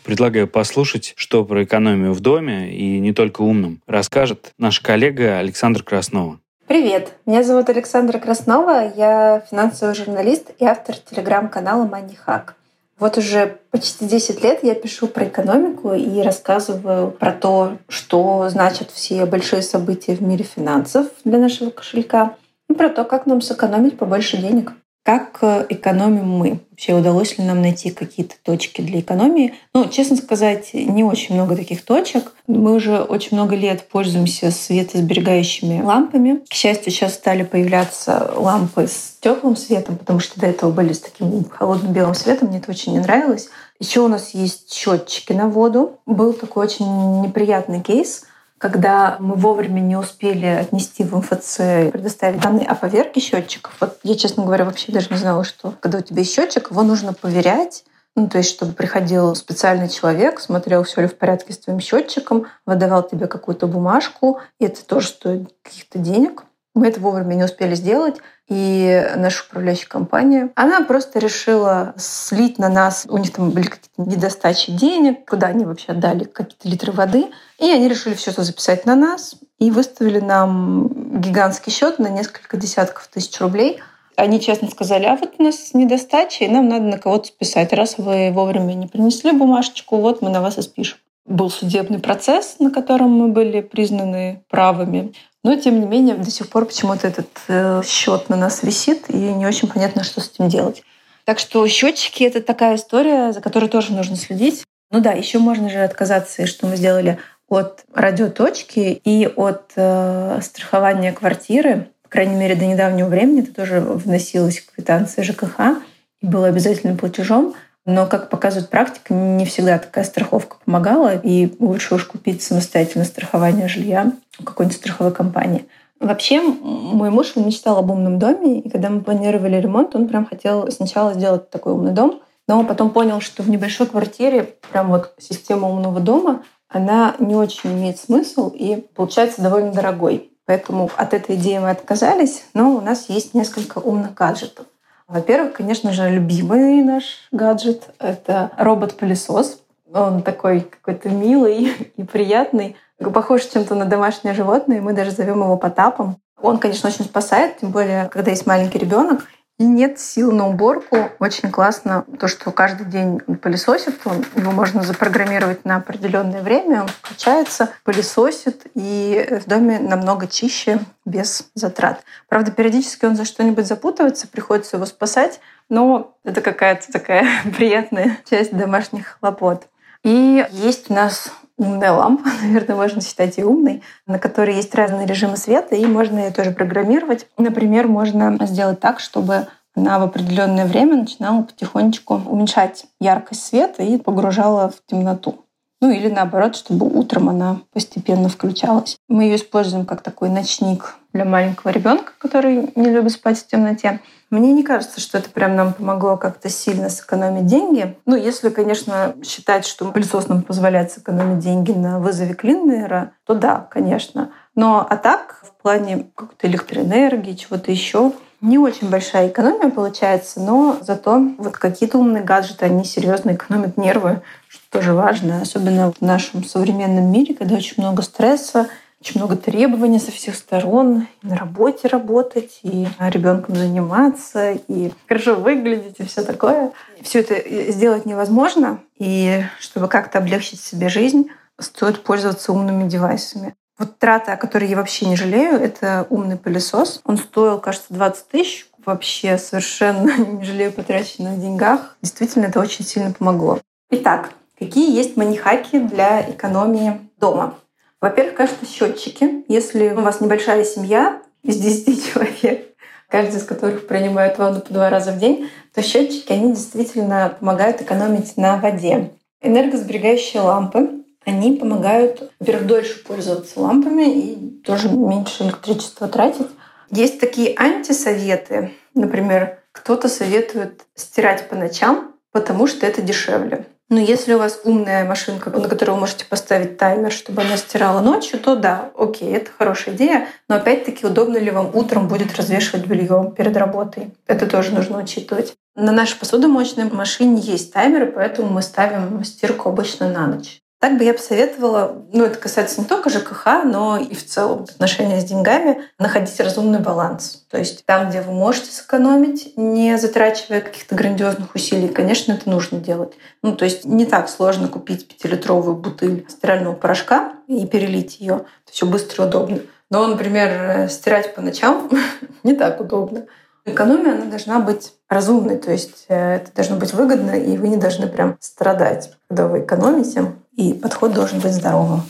Предлагаю 0.03 0.47
послушать, 0.47 1.13
что 1.15 1.45
про 1.45 1.63
экономию 1.63 2.13
в 2.13 2.19
доме 2.19 2.75
и 2.75 2.99
не 2.99 3.13
только 3.13 3.43
умным 3.43 3.81
расскажет 3.87 4.51
наш 4.57 4.81
коллега 4.81 5.37
Александр 5.37 5.83
Краснова. 5.83 6.40
Привет, 6.71 7.15
меня 7.25 7.43
зовут 7.43 7.69
Александра 7.69 8.17
Краснова, 8.17 8.93
я 8.95 9.43
финансовый 9.51 9.93
журналист 9.93 10.51
и 10.57 10.63
автор 10.63 10.95
телеграм-канала 10.95 11.85
MoneyHack. 11.85 12.51
Вот 12.97 13.17
уже 13.17 13.57
почти 13.71 14.05
10 14.05 14.41
лет 14.41 14.63
я 14.63 14.73
пишу 14.73 15.07
про 15.07 15.25
экономику 15.25 15.93
и 15.93 16.21
рассказываю 16.21 17.11
про 17.11 17.33
то, 17.33 17.77
что 17.89 18.47
значат 18.47 18.89
все 18.89 19.25
большие 19.25 19.63
события 19.63 20.15
в 20.15 20.21
мире 20.21 20.45
финансов 20.45 21.07
для 21.25 21.39
нашего 21.39 21.71
кошелька 21.71 22.37
и 22.69 22.73
про 22.73 22.87
то, 22.87 23.03
как 23.03 23.25
нам 23.25 23.41
сэкономить 23.41 23.97
побольше 23.97 24.37
денег. 24.37 24.71
Как 25.03 25.39
э, 25.41 25.65
экономим 25.69 26.29
мы? 26.29 26.59
Вообще 26.69 26.93
удалось 26.93 27.37
ли 27.39 27.43
нам 27.43 27.61
найти 27.61 27.89
какие-то 27.89 28.35
точки 28.43 28.81
для 28.81 28.99
экономии? 28.99 29.55
Ну, 29.73 29.89
честно 29.89 30.15
сказать, 30.15 30.73
не 30.73 31.03
очень 31.03 31.33
много 31.33 31.55
таких 31.55 31.83
точек. 31.83 32.33
Мы 32.45 32.73
уже 32.73 33.01
очень 33.01 33.35
много 33.35 33.55
лет 33.55 33.87
пользуемся 33.87 34.51
светосберегающими 34.51 35.81
лампами. 35.81 36.41
К 36.47 36.53
счастью, 36.53 36.91
сейчас 36.91 37.15
стали 37.15 37.41
появляться 37.41 38.31
лампы 38.35 38.85
с 38.87 39.17
теплым 39.19 39.55
светом, 39.55 39.97
потому 39.97 40.19
что 40.19 40.39
до 40.39 40.45
этого 40.45 40.71
были 40.71 40.93
с 40.93 40.99
таким 40.99 41.45
холодным 41.49 41.93
белым 41.93 42.13
светом. 42.13 42.49
Мне 42.49 42.59
это 42.59 42.69
очень 42.69 42.93
не 42.93 42.99
нравилось. 42.99 43.49
Еще 43.79 44.01
у 44.01 44.07
нас 44.07 44.35
есть 44.35 44.71
счетчики 44.71 45.33
на 45.33 45.47
воду. 45.47 45.99
Был 46.05 46.33
такой 46.33 46.65
очень 46.65 47.21
неприятный 47.21 47.81
кейс— 47.81 48.25
когда 48.61 49.17
мы 49.19 49.33
вовремя 49.33 49.79
не 49.79 49.95
успели 49.95 50.45
отнести 50.45 51.03
в 51.03 51.17
МФЦ, 51.17 51.91
предоставить 51.91 52.41
данные 52.41 52.67
о 52.67 52.75
поверке 52.75 53.19
счетчиков. 53.19 53.75
Вот 53.81 53.97
я, 54.03 54.15
честно 54.15 54.45
говоря, 54.45 54.65
вообще 54.65 54.91
даже 54.91 55.07
не 55.09 55.17
знала, 55.17 55.43
что 55.43 55.73
когда 55.79 55.97
у 55.97 56.01
тебя 56.01 56.19
есть 56.19 56.31
счетчик, 56.31 56.69
его 56.69 56.83
нужно 56.83 57.13
поверять, 57.13 57.83
ну, 58.15 58.27
то 58.27 58.37
есть, 58.37 58.51
чтобы 58.51 58.73
приходил 58.73 59.33
специальный 59.33 59.89
человек, 59.89 60.39
смотрел, 60.39 60.83
все 60.83 61.01
ли 61.01 61.07
в 61.07 61.17
порядке 61.17 61.53
с 61.53 61.57
твоим 61.57 61.79
счетчиком, 61.79 62.45
выдавал 62.67 63.01
тебе 63.01 63.25
какую-то 63.25 63.65
бумажку, 63.65 64.39
и 64.59 64.65
это 64.65 64.85
тоже 64.85 65.07
стоит 65.07 65.51
каких-то 65.63 65.97
денег. 65.97 66.43
Мы 66.75 66.89
это 66.89 66.99
вовремя 66.99 67.33
не 67.33 67.45
успели 67.45 67.73
сделать, 67.73 68.17
и 68.51 69.13
наша 69.15 69.45
управляющая 69.47 69.87
компания, 69.87 70.49
она 70.55 70.81
просто 70.81 71.19
решила 71.19 71.93
слить 71.95 72.59
на 72.59 72.67
нас, 72.67 73.07
у 73.07 73.17
них 73.17 73.31
там 73.31 73.51
были 73.51 73.67
какие-то 73.67 74.01
недостачи 74.01 74.73
денег, 74.73 75.25
куда 75.25 75.47
они 75.47 75.63
вообще 75.63 75.93
отдали 75.93 76.25
какие-то 76.25 76.67
литры 76.67 76.91
воды, 76.91 77.27
и 77.59 77.71
они 77.71 77.87
решили 77.87 78.13
все 78.13 78.31
это 78.31 78.43
записать 78.43 78.85
на 78.85 78.95
нас 78.95 79.35
и 79.57 79.71
выставили 79.71 80.19
нам 80.19 80.89
гигантский 81.21 81.71
счет 81.71 81.97
на 81.97 82.07
несколько 82.07 82.57
десятков 82.57 83.07
тысяч 83.07 83.39
рублей. 83.39 83.79
Они 84.17 84.41
честно 84.41 84.69
сказали, 84.69 85.05
а 85.05 85.15
вот 85.15 85.35
у 85.37 85.43
нас 85.43 85.73
недостача, 85.73 86.43
и 86.43 86.49
нам 86.49 86.67
надо 86.67 86.83
на 86.83 86.97
кого-то 86.97 87.27
списать. 87.27 87.71
Раз 87.71 87.97
вы 87.97 88.31
вовремя 88.33 88.73
не 88.73 88.87
принесли 88.87 89.31
бумажечку, 89.31 89.95
вот 89.95 90.21
мы 90.21 90.29
на 90.29 90.41
вас 90.41 90.57
и 90.57 90.61
спишем. 90.61 90.97
Был 91.25 91.49
судебный 91.49 91.99
процесс, 91.99 92.57
на 92.59 92.71
котором 92.71 93.11
мы 93.11 93.27
были 93.27 93.61
признаны 93.61 94.43
правыми. 94.49 95.13
Но, 95.43 95.55
тем 95.55 95.79
не 95.79 95.85
менее, 95.85 96.15
до 96.15 96.29
сих 96.29 96.49
пор 96.49 96.65
почему-то 96.65 97.07
этот 97.07 97.29
э, 97.47 97.81
счет 97.85 98.29
на 98.29 98.35
нас 98.35 98.63
висит, 98.63 99.09
и 99.09 99.17
не 99.17 99.45
очень 99.45 99.67
понятно, 99.67 100.03
что 100.03 100.21
с 100.21 100.29
этим 100.29 100.49
делать. 100.49 100.83
Так 101.25 101.39
что 101.39 101.65
счетчики— 101.67 102.23
это 102.25 102.41
такая 102.41 102.75
история, 102.75 103.31
за 103.31 103.41
которой 103.41 103.69
тоже 103.69 103.93
нужно 103.93 104.15
следить. 104.15 104.63
Ну 104.91 104.99
да, 104.99 105.13
еще 105.13 105.39
можно 105.39 105.69
же 105.69 105.79
отказаться, 105.79 106.45
что 106.45 106.67
мы 106.67 106.75
сделали 106.75 107.17
от 107.47 107.83
радиоточки 107.93 109.01
и 109.03 109.27
от 109.27 109.71
э, 109.75 110.39
страхования 110.41 111.11
квартиры. 111.11 111.89
По 112.03 112.09
крайней 112.09 112.35
мере, 112.35 112.55
до 112.55 112.65
недавнего 112.65 113.07
времени 113.07 113.43
это 113.43 113.53
тоже 113.53 113.79
вносилось 113.81 114.59
в 114.59 114.73
квитанции 114.73 115.21
ЖКХ 115.21 115.81
и 116.21 116.27
было 116.27 116.47
обязательным 116.47 116.97
платежом. 116.97 117.55
Но, 117.85 118.05
как 118.05 118.29
показывает 118.29 118.69
практика, 118.69 119.13
не 119.13 119.45
всегда 119.45 119.79
такая 119.79 120.03
страховка 120.03 120.57
помогала, 120.63 121.15
и 121.15 121.55
лучше 121.59 121.95
уж 121.95 122.05
купить 122.05 122.43
самостоятельно 122.43 123.05
страхование 123.05 123.67
жилья 123.67 124.11
у 124.39 124.43
какой-нибудь 124.43 124.77
страховой 124.77 125.11
компании. 125.11 125.65
Вообще, 125.99 126.41
мой 126.41 127.09
муж 127.09 127.35
мечтал 127.35 127.77
об 127.77 127.91
умном 127.91 128.19
доме, 128.19 128.59
и 128.59 128.69
когда 128.69 128.89
мы 128.89 129.01
планировали 129.01 129.57
ремонт, 129.57 129.95
он 129.95 130.07
прям 130.07 130.25
хотел 130.25 130.71
сначала 130.71 131.13
сделать 131.13 131.49
такой 131.49 131.73
умный 131.73 131.91
дом, 131.91 132.21
но 132.47 132.63
потом 132.63 132.89
понял, 132.89 133.21
что 133.21 133.43
в 133.43 133.49
небольшой 133.49 133.87
квартире 133.87 134.55
прям 134.71 134.89
вот 134.89 135.13
система 135.19 135.69
умного 135.69 135.99
дома, 135.99 136.43
она 136.67 137.15
не 137.19 137.35
очень 137.35 137.73
имеет 137.73 137.99
смысл 137.99 138.49
и 138.49 138.87
получается 138.95 139.41
довольно 139.41 139.71
дорогой. 139.71 140.31
Поэтому 140.45 140.89
от 140.97 141.13
этой 141.13 141.35
идеи 141.35 141.59
мы 141.59 141.69
отказались, 141.69 142.45
но 142.53 142.75
у 142.75 142.81
нас 142.81 143.09
есть 143.09 143.33
несколько 143.33 143.77
умных 143.77 144.13
гаджетов. 144.13 144.65
Во-первых, 145.11 145.51
конечно 145.51 145.91
же, 145.91 146.09
любимый 146.09 146.81
наш 146.83 147.27
гаджет— 147.33 147.83
это 147.99 148.51
робот-пылесос. 148.57 149.59
Он 149.93 150.23
такой 150.23 150.61
какой-то 150.61 151.09
милый 151.09 151.91
и 151.97 152.03
приятный. 152.03 152.77
Похож 152.97 153.43
чем-то 153.43 153.75
на 153.75 153.85
домашнее 153.85 154.33
животное, 154.33 154.77
и 154.77 154.79
мы 154.79 154.93
даже 154.93 155.11
зовем 155.11 155.41
его 155.41 155.57
Потапом. 155.57 156.15
Он, 156.41 156.59
конечно, 156.59 156.87
очень 156.87 157.03
спасает, 157.03 157.57
тем 157.59 157.71
более, 157.71 158.07
когда 158.07 158.31
есть 158.31 158.47
маленький 158.47 158.77
ребенок. 158.77 159.27
И 159.61 159.63
нет 159.63 159.99
сил 159.99 160.31
на 160.31 160.47
уборку, 160.47 161.11
очень 161.19 161.51
классно 161.51 162.03
то, 162.19 162.27
что 162.27 162.49
каждый 162.51 162.87
день 162.87 163.21
он 163.27 163.35
пылесосит, 163.35 163.95
он, 164.05 164.25
его 164.35 164.51
можно 164.51 164.81
запрограммировать 164.81 165.65
на 165.65 165.75
определенное 165.75 166.41
время, 166.41 166.81
он 166.81 166.87
включается, 166.87 167.69
пылесосит, 167.83 168.65
и 168.73 169.39
в 169.39 169.47
доме 169.47 169.77
намного 169.77 170.25
чище, 170.25 170.79
без 171.05 171.51
затрат. 171.53 172.01
Правда, 172.27 172.49
периодически 172.49 173.05
он 173.05 173.15
за 173.15 173.23
что-нибудь 173.23 173.67
запутывается, 173.67 174.27
приходится 174.27 174.77
его 174.77 174.87
спасать, 174.87 175.39
но 175.69 176.17
это 176.23 176.41
какая-то 176.41 176.91
такая 176.91 177.27
приятная 177.55 178.17
часть 178.27 178.57
домашних 178.57 179.19
хлопот. 179.19 179.67
И 180.03 180.43
есть 180.49 180.89
у 180.89 180.95
нас 180.95 181.31
умная 181.61 181.91
лампа, 181.91 182.29
наверное, 182.41 182.75
можно 182.75 183.01
считать 183.01 183.37
и 183.37 183.43
умной, 183.43 183.83
на 184.07 184.19
которой 184.19 184.55
есть 184.55 184.73
разные 184.75 185.05
режимы 185.05 185.37
света, 185.37 185.75
и 185.75 185.85
можно 185.85 186.19
ее 186.19 186.31
тоже 186.31 186.51
программировать. 186.51 187.27
Например, 187.37 187.87
можно 187.87 188.37
сделать 188.45 188.79
так, 188.79 188.99
чтобы 188.99 189.47
она 189.75 189.99
в 189.99 190.03
определенное 190.03 190.65
время 190.65 190.97
начинала 190.97 191.43
потихонечку 191.43 192.15
уменьшать 192.25 192.85
яркость 192.99 193.45
света 193.45 193.83
и 193.83 193.97
погружала 193.97 194.69
в 194.69 194.85
темноту. 194.89 195.45
Ну 195.81 195.89
или 195.89 196.09
наоборот, 196.09 196.55
чтобы 196.55 196.85
утром 196.87 197.29
она 197.29 197.61
постепенно 197.73 198.29
включалась. 198.29 198.97
Мы 199.09 199.23
ее 199.23 199.35
используем 199.35 199.85
как 199.85 200.01
такой 200.01 200.29
ночник 200.29 200.95
для 201.11 201.25
маленького 201.25 201.71
ребенка, 201.71 202.13
который 202.19 202.71
не 202.75 202.89
любит 202.89 203.13
спать 203.13 203.39
в 203.39 203.47
темноте. 203.47 203.99
Мне 204.29 204.53
не 204.53 204.63
кажется, 204.63 205.01
что 205.01 205.17
это 205.17 205.29
прям 205.29 205.55
нам 205.55 205.73
помогло 205.73 206.17
как-то 206.17 206.49
сильно 206.49 206.89
сэкономить 206.89 207.47
деньги. 207.47 207.97
Ну, 208.05 208.15
если, 208.15 208.49
конечно, 208.49 209.15
считать, 209.25 209.65
что 209.65 209.91
пылесос 209.91 210.29
нам 210.29 210.43
позволяет 210.43 210.91
сэкономить 210.91 211.39
деньги 211.39 211.71
на 211.71 211.99
вызове 211.99 212.35
клиннера, 212.35 213.13
то 213.25 213.33
да, 213.33 213.67
конечно. 213.69 214.31
Но 214.55 214.85
а 214.87 214.95
так, 214.97 215.41
в 215.43 215.61
плане 215.61 216.11
какой-то 216.15 216.47
электроэнергии, 216.47 217.33
чего-то 217.33 217.71
еще, 217.71 218.13
не 218.41 218.57
очень 218.57 218.89
большая 218.89 219.29
экономия 219.29 219.69
получается, 219.69 220.39
но 220.39 220.77
зато 220.81 221.21
вот 221.37 221.57
какие-то 221.57 221.99
умные 221.99 222.23
гаджеты, 222.23 222.65
они 222.65 222.83
серьезно 222.83 223.35
экономят 223.35 223.77
нервы, 223.77 224.21
что 224.47 224.63
тоже 224.69 224.93
важно, 224.93 225.41
особенно 225.41 225.91
в 225.91 226.01
нашем 226.01 226.43
современном 226.43 227.11
мире, 227.11 227.35
когда 227.35 227.55
очень 227.55 227.75
много 227.77 228.01
стресса, 228.01 228.67
очень 228.99 229.19
много 229.19 229.35
требований 229.35 229.99
со 229.99 230.11
всех 230.11 230.35
сторон. 230.35 231.07
И 231.23 231.27
на 231.27 231.35
работе 231.35 231.87
работать, 231.87 232.59
и 232.61 232.87
ребенком 232.99 233.55
заниматься, 233.55 234.51
и 234.51 234.91
хорошо 235.07 235.35
выглядеть, 235.35 235.95
и 235.99 236.03
все 236.03 236.21
такое. 236.23 236.71
Все 237.01 237.21
это 237.21 237.71
сделать 237.71 238.05
невозможно. 238.05 238.79
И 238.97 239.43
чтобы 239.59 239.87
как-то 239.87 240.19
облегчить 240.19 240.61
себе 240.61 240.89
жизнь, 240.89 241.29
стоит 241.59 242.03
пользоваться 242.03 242.51
умными 242.51 242.87
девайсами. 242.87 243.55
Вот 243.81 243.97
трата, 243.97 244.33
о 244.33 244.37
которой 244.37 244.69
я 244.69 244.75
вообще 244.75 245.07
не 245.07 245.15
жалею, 245.15 245.55
это 245.55 246.05
умный 246.11 246.37
пылесос. 246.37 247.01
Он 247.03 247.17
стоил, 247.17 247.57
кажется, 247.57 247.87
20 247.89 248.27
тысяч. 248.27 248.67
Вообще 248.85 249.39
совершенно 249.39 250.15
не 250.23 250.43
жалею 250.43 250.71
потраченных 250.71 251.41
деньгах. 251.41 251.97
Действительно, 252.03 252.45
это 252.45 252.59
очень 252.59 252.85
сильно 252.85 253.11
помогло. 253.11 253.59
Итак, 253.89 254.33
какие 254.59 254.95
есть 254.95 255.17
манихаки 255.17 255.79
для 255.79 256.29
экономии 256.29 257.01
дома? 257.19 257.55
Во-первых, 257.99 258.35
конечно, 258.35 258.67
счетчики. 258.67 259.45
Если 259.47 259.89
у 259.89 260.01
вас 260.01 260.21
небольшая 260.21 260.63
семья 260.63 261.19
из 261.41 261.57
10 261.57 262.13
человек, 262.13 262.75
каждый 263.09 263.37
из 263.37 263.45
которых 263.45 263.87
принимает 263.87 264.37
ванну 264.37 264.61
по 264.61 264.71
два 264.71 264.91
раза 264.91 265.11
в 265.11 265.17
день, 265.17 265.49
то 265.73 265.81
счетчики, 265.81 266.31
они 266.31 266.53
действительно 266.53 267.35
помогают 267.39 267.81
экономить 267.81 268.37
на 268.37 268.57
воде. 268.57 269.09
Энергосберегающие 269.41 270.39
лампы, 270.39 271.00
они 271.25 271.57
помогают, 271.57 272.31
во-первых, 272.39 272.67
дольше 272.67 273.03
пользоваться 273.03 273.59
лампами 273.59 274.03
и 274.03 274.61
тоже 274.63 274.89
меньше 274.89 275.43
электричества 275.43 276.07
тратить. 276.07 276.47
Есть 276.89 277.19
такие 277.19 277.55
антисоветы. 277.57 278.71
Например, 278.93 279.59
кто-то 279.71 280.09
советует 280.09 280.85
стирать 280.95 281.47
по 281.47 281.55
ночам, 281.55 282.13
потому 282.31 282.67
что 282.67 282.85
это 282.85 283.01
дешевле. 283.01 283.65
Но 283.89 283.99
если 283.99 284.33
у 284.33 284.37
вас 284.37 284.61
умная 284.63 285.03
машинка, 285.03 285.49
на 285.49 285.67
которую 285.67 285.95
вы 285.95 286.01
можете 286.01 286.23
поставить 286.23 286.77
таймер, 286.77 287.11
чтобы 287.11 287.41
она 287.41 287.57
стирала 287.57 287.99
ночью, 287.99 288.39
то 288.39 288.55
да, 288.55 288.89
окей, 288.97 289.33
это 289.33 289.51
хорошая 289.51 289.95
идея. 289.95 290.29
Но 290.47 290.55
опять-таки, 290.55 291.05
удобно 291.05 291.37
ли 291.37 291.51
вам 291.51 291.71
утром 291.73 292.07
будет 292.07 292.33
развешивать 292.37 292.85
белье 292.85 293.33
перед 293.35 293.55
работой? 293.57 294.13
Это 294.27 294.47
тоже 294.47 294.71
нужно 294.71 294.97
учитывать. 294.97 295.55
На 295.75 295.91
нашей 295.91 296.17
посудомоечной 296.17 296.89
машине 296.89 297.41
есть 297.41 297.73
таймеры, 297.73 298.05
поэтому 298.05 298.49
мы 298.49 298.61
ставим 298.61 299.25
стирку 299.25 299.67
обычно 299.67 300.09
на 300.09 300.25
ночь. 300.25 300.61
Так 300.81 300.97
бы 300.97 301.03
я 301.03 301.13
посоветовала, 301.13 301.95
ну 302.11 302.23
это 302.23 302.39
касается 302.39 302.81
не 302.81 302.87
только 302.87 303.11
ЖКХ, 303.11 303.65
но 303.65 303.97
и 303.97 304.15
в 304.15 304.25
целом 304.25 304.63
отношения 304.63 305.21
с 305.21 305.23
деньгами, 305.23 305.83
находить 305.99 306.39
разумный 306.39 306.79
баланс. 306.79 307.45
То 307.51 307.59
есть 307.59 307.85
там, 307.85 308.09
где 308.09 308.21
вы 308.21 308.33
можете 308.33 308.71
сэкономить, 308.71 309.55
не 309.57 309.95
затрачивая 309.99 310.59
каких-то 310.59 310.95
грандиозных 310.95 311.53
усилий, 311.53 311.87
конечно, 311.87 312.31
это 312.31 312.49
нужно 312.49 312.79
делать. 312.79 313.13
Ну 313.43 313.55
то 313.55 313.63
есть 313.63 313.85
не 313.85 314.07
так 314.07 314.27
сложно 314.27 314.67
купить 314.69 315.07
пятилитровую 315.07 315.75
бутыль 315.75 316.25
стирального 316.27 316.73
порошка 316.73 317.33
и 317.45 317.67
перелить 317.67 318.19
ее. 318.19 318.45
Это 318.65 318.73
все 318.73 318.87
быстро 318.87 319.25
и 319.25 319.27
удобно. 319.27 319.59
Но, 319.91 320.07
например, 320.07 320.89
стирать 320.89 321.35
по 321.35 321.41
ночам 321.41 321.91
не 322.43 322.55
так 322.55 322.81
удобно. 322.81 323.27
Экономия, 323.65 324.13
она 324.13 324.25
должна 324.25 324.59
быть 324.59 324.93
разумной, 325.07 325.57
то 325.57 325.71
есть 325.71 326.05
э, 326.07 326.37
это 326.37 326.51
должно 326.55 326.77
быть 326.77 326.93
выгодно, 326.93 327.31
и 327.31 327.55
вы 327.57 327.67
не 327.67 327.77
должны 327.77 328.07
прям 328.07 328.35
страдать, 328.39 329.11
когда 329.27 329.45
вы 329.45 329.59
экономите 329.59 330.33
и 330.55 330.73
подход 330.73 331.13
должен 331.13 331.39
быть 331.39 331.53
здоровым. 331.53 332.03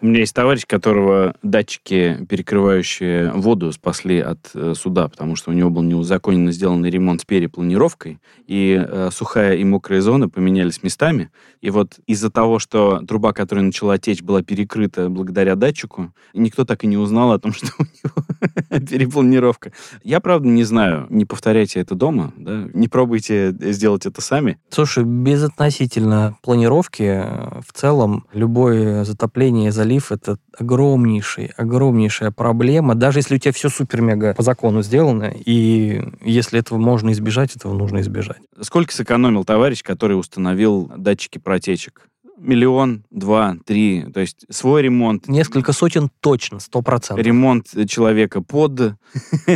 У 0.00 0.06
меня 0.06 0.20
есть 0.20 0.34
товарищ, 0.34 0.62
которого 0.64 1.34
датчики, 1.42 2.24
перекрывающие 2.28 3.32
воду, 3.32 3.72
спасли 3.72 4.20
от 4.20 4.38
э, 4.54 4.74
суда, 4.76 5.08
потому 5.08 5.34
что 5.34 5.50
у 5.50 5.54
него 5.54 5.70
был 5.70 5.82
неузаконенно 5.82 6.52
сделанный 6.52 6.88
ремонт 6.88 7.22
с 7.22 7.24
перепланировкой, 7.24 8.20
и 8.46 8.80
э, 8.80 9.10
сухая 9.12 9.56
и 9.56 9.64
мокрая 9.64 10.00
зона 10.00 10.28
поменялись 10.28 10.84
местами. 10.84 11.32
И 11.60 11.70
вот 11.70 11.98
из-за 12.06 12.30
того, 12.30 12.60
что 12.60 13.02
труба, 13.08 13.32
которая 13.32 13.64
начала 13.64 13.98
течь, 13.98 14.22
была 14.22 14.42
перекрыта 14.42 15.08
благодаря 15.08 15.56
датчику, 15.56 16.12
никто 16.32 16.64
так 16.64 16.84
и 16.84 16.86
не 16.86 16.96
узнал 16.96 17.32
о 17.32 17.40
том, 17.40 17.52
что 17.54 17.66
у 17.80 17.82
него 17.82 18.86
перепланировка. 18.86 19.72
Я, 20.04 20.20
правда, 20.20 20.46
не 20.46 20.62
знаю, 20.62 21.08
не 21.10 21.24
повторяйте 21.24 21.80
это 21.80 21.96
дома, 21.96 22.32
да? 22.36 22.68
не 22.72 22.86
пробуйте 22.86 23.52
сделать 23.72 24.06
это 24.06 24.20
сами. 24.20 24.60
Слушай, 24.70 25.02
безотносительно 25.02 26.36
планировки, 26.40 27.02
э, 27.02 27.60
в 27.66 27.72
целом 27.72 28.26
любое 28.32 29.02
затопление, 29.02 29.72
залив 29.72 29.87
залив— 29.88 30.12
это 30.12 30.38
огромнейший, 30.56 31.52
огромнейшая 31.56 32.30
проблема. 32.30 32.94
Даже 32.94 33.20
если 33.20 33.36
у 33.36 33.38
тебя 33.38 33.52
все 33.52 33.70
супер-мега 33.70 34.34
по 34.34 34.42
закону 34.42 34.82
сделано, 34.82 35.32
и 35.34 36.02
если 36.22 36.58
этого 36.58 36.78
можно 36.78 37.10
избежать, 37.12 37.56
этого 37.56 37.72
нужно 37.72 38.00
избежать. 38.00 38.38
Сколько 38.60 38.92
сэкономил 38.92 39.44
товарищ, 39.44 39.82
который 39.82 40.18
установил 40.18 40.90
датчики 40.96 41.38
протечек? 41.38 42.02
миллион, 42.40 43.02
два, 43.10 43.56
три, 43.66 44.04
то 44.14 44.20
есть 44.20 44.46
свой 44.48 44.82
ремонт. 44.82 45.26
Несколько 45.26 45.72
сотен 45.72 46.08
точно, 46.20 46.60
сто 46.60 46.82
процентов. 46.82 47.26
Ремонт 47.26 47.66
человека 47.88 48.42
под 48.42 48.94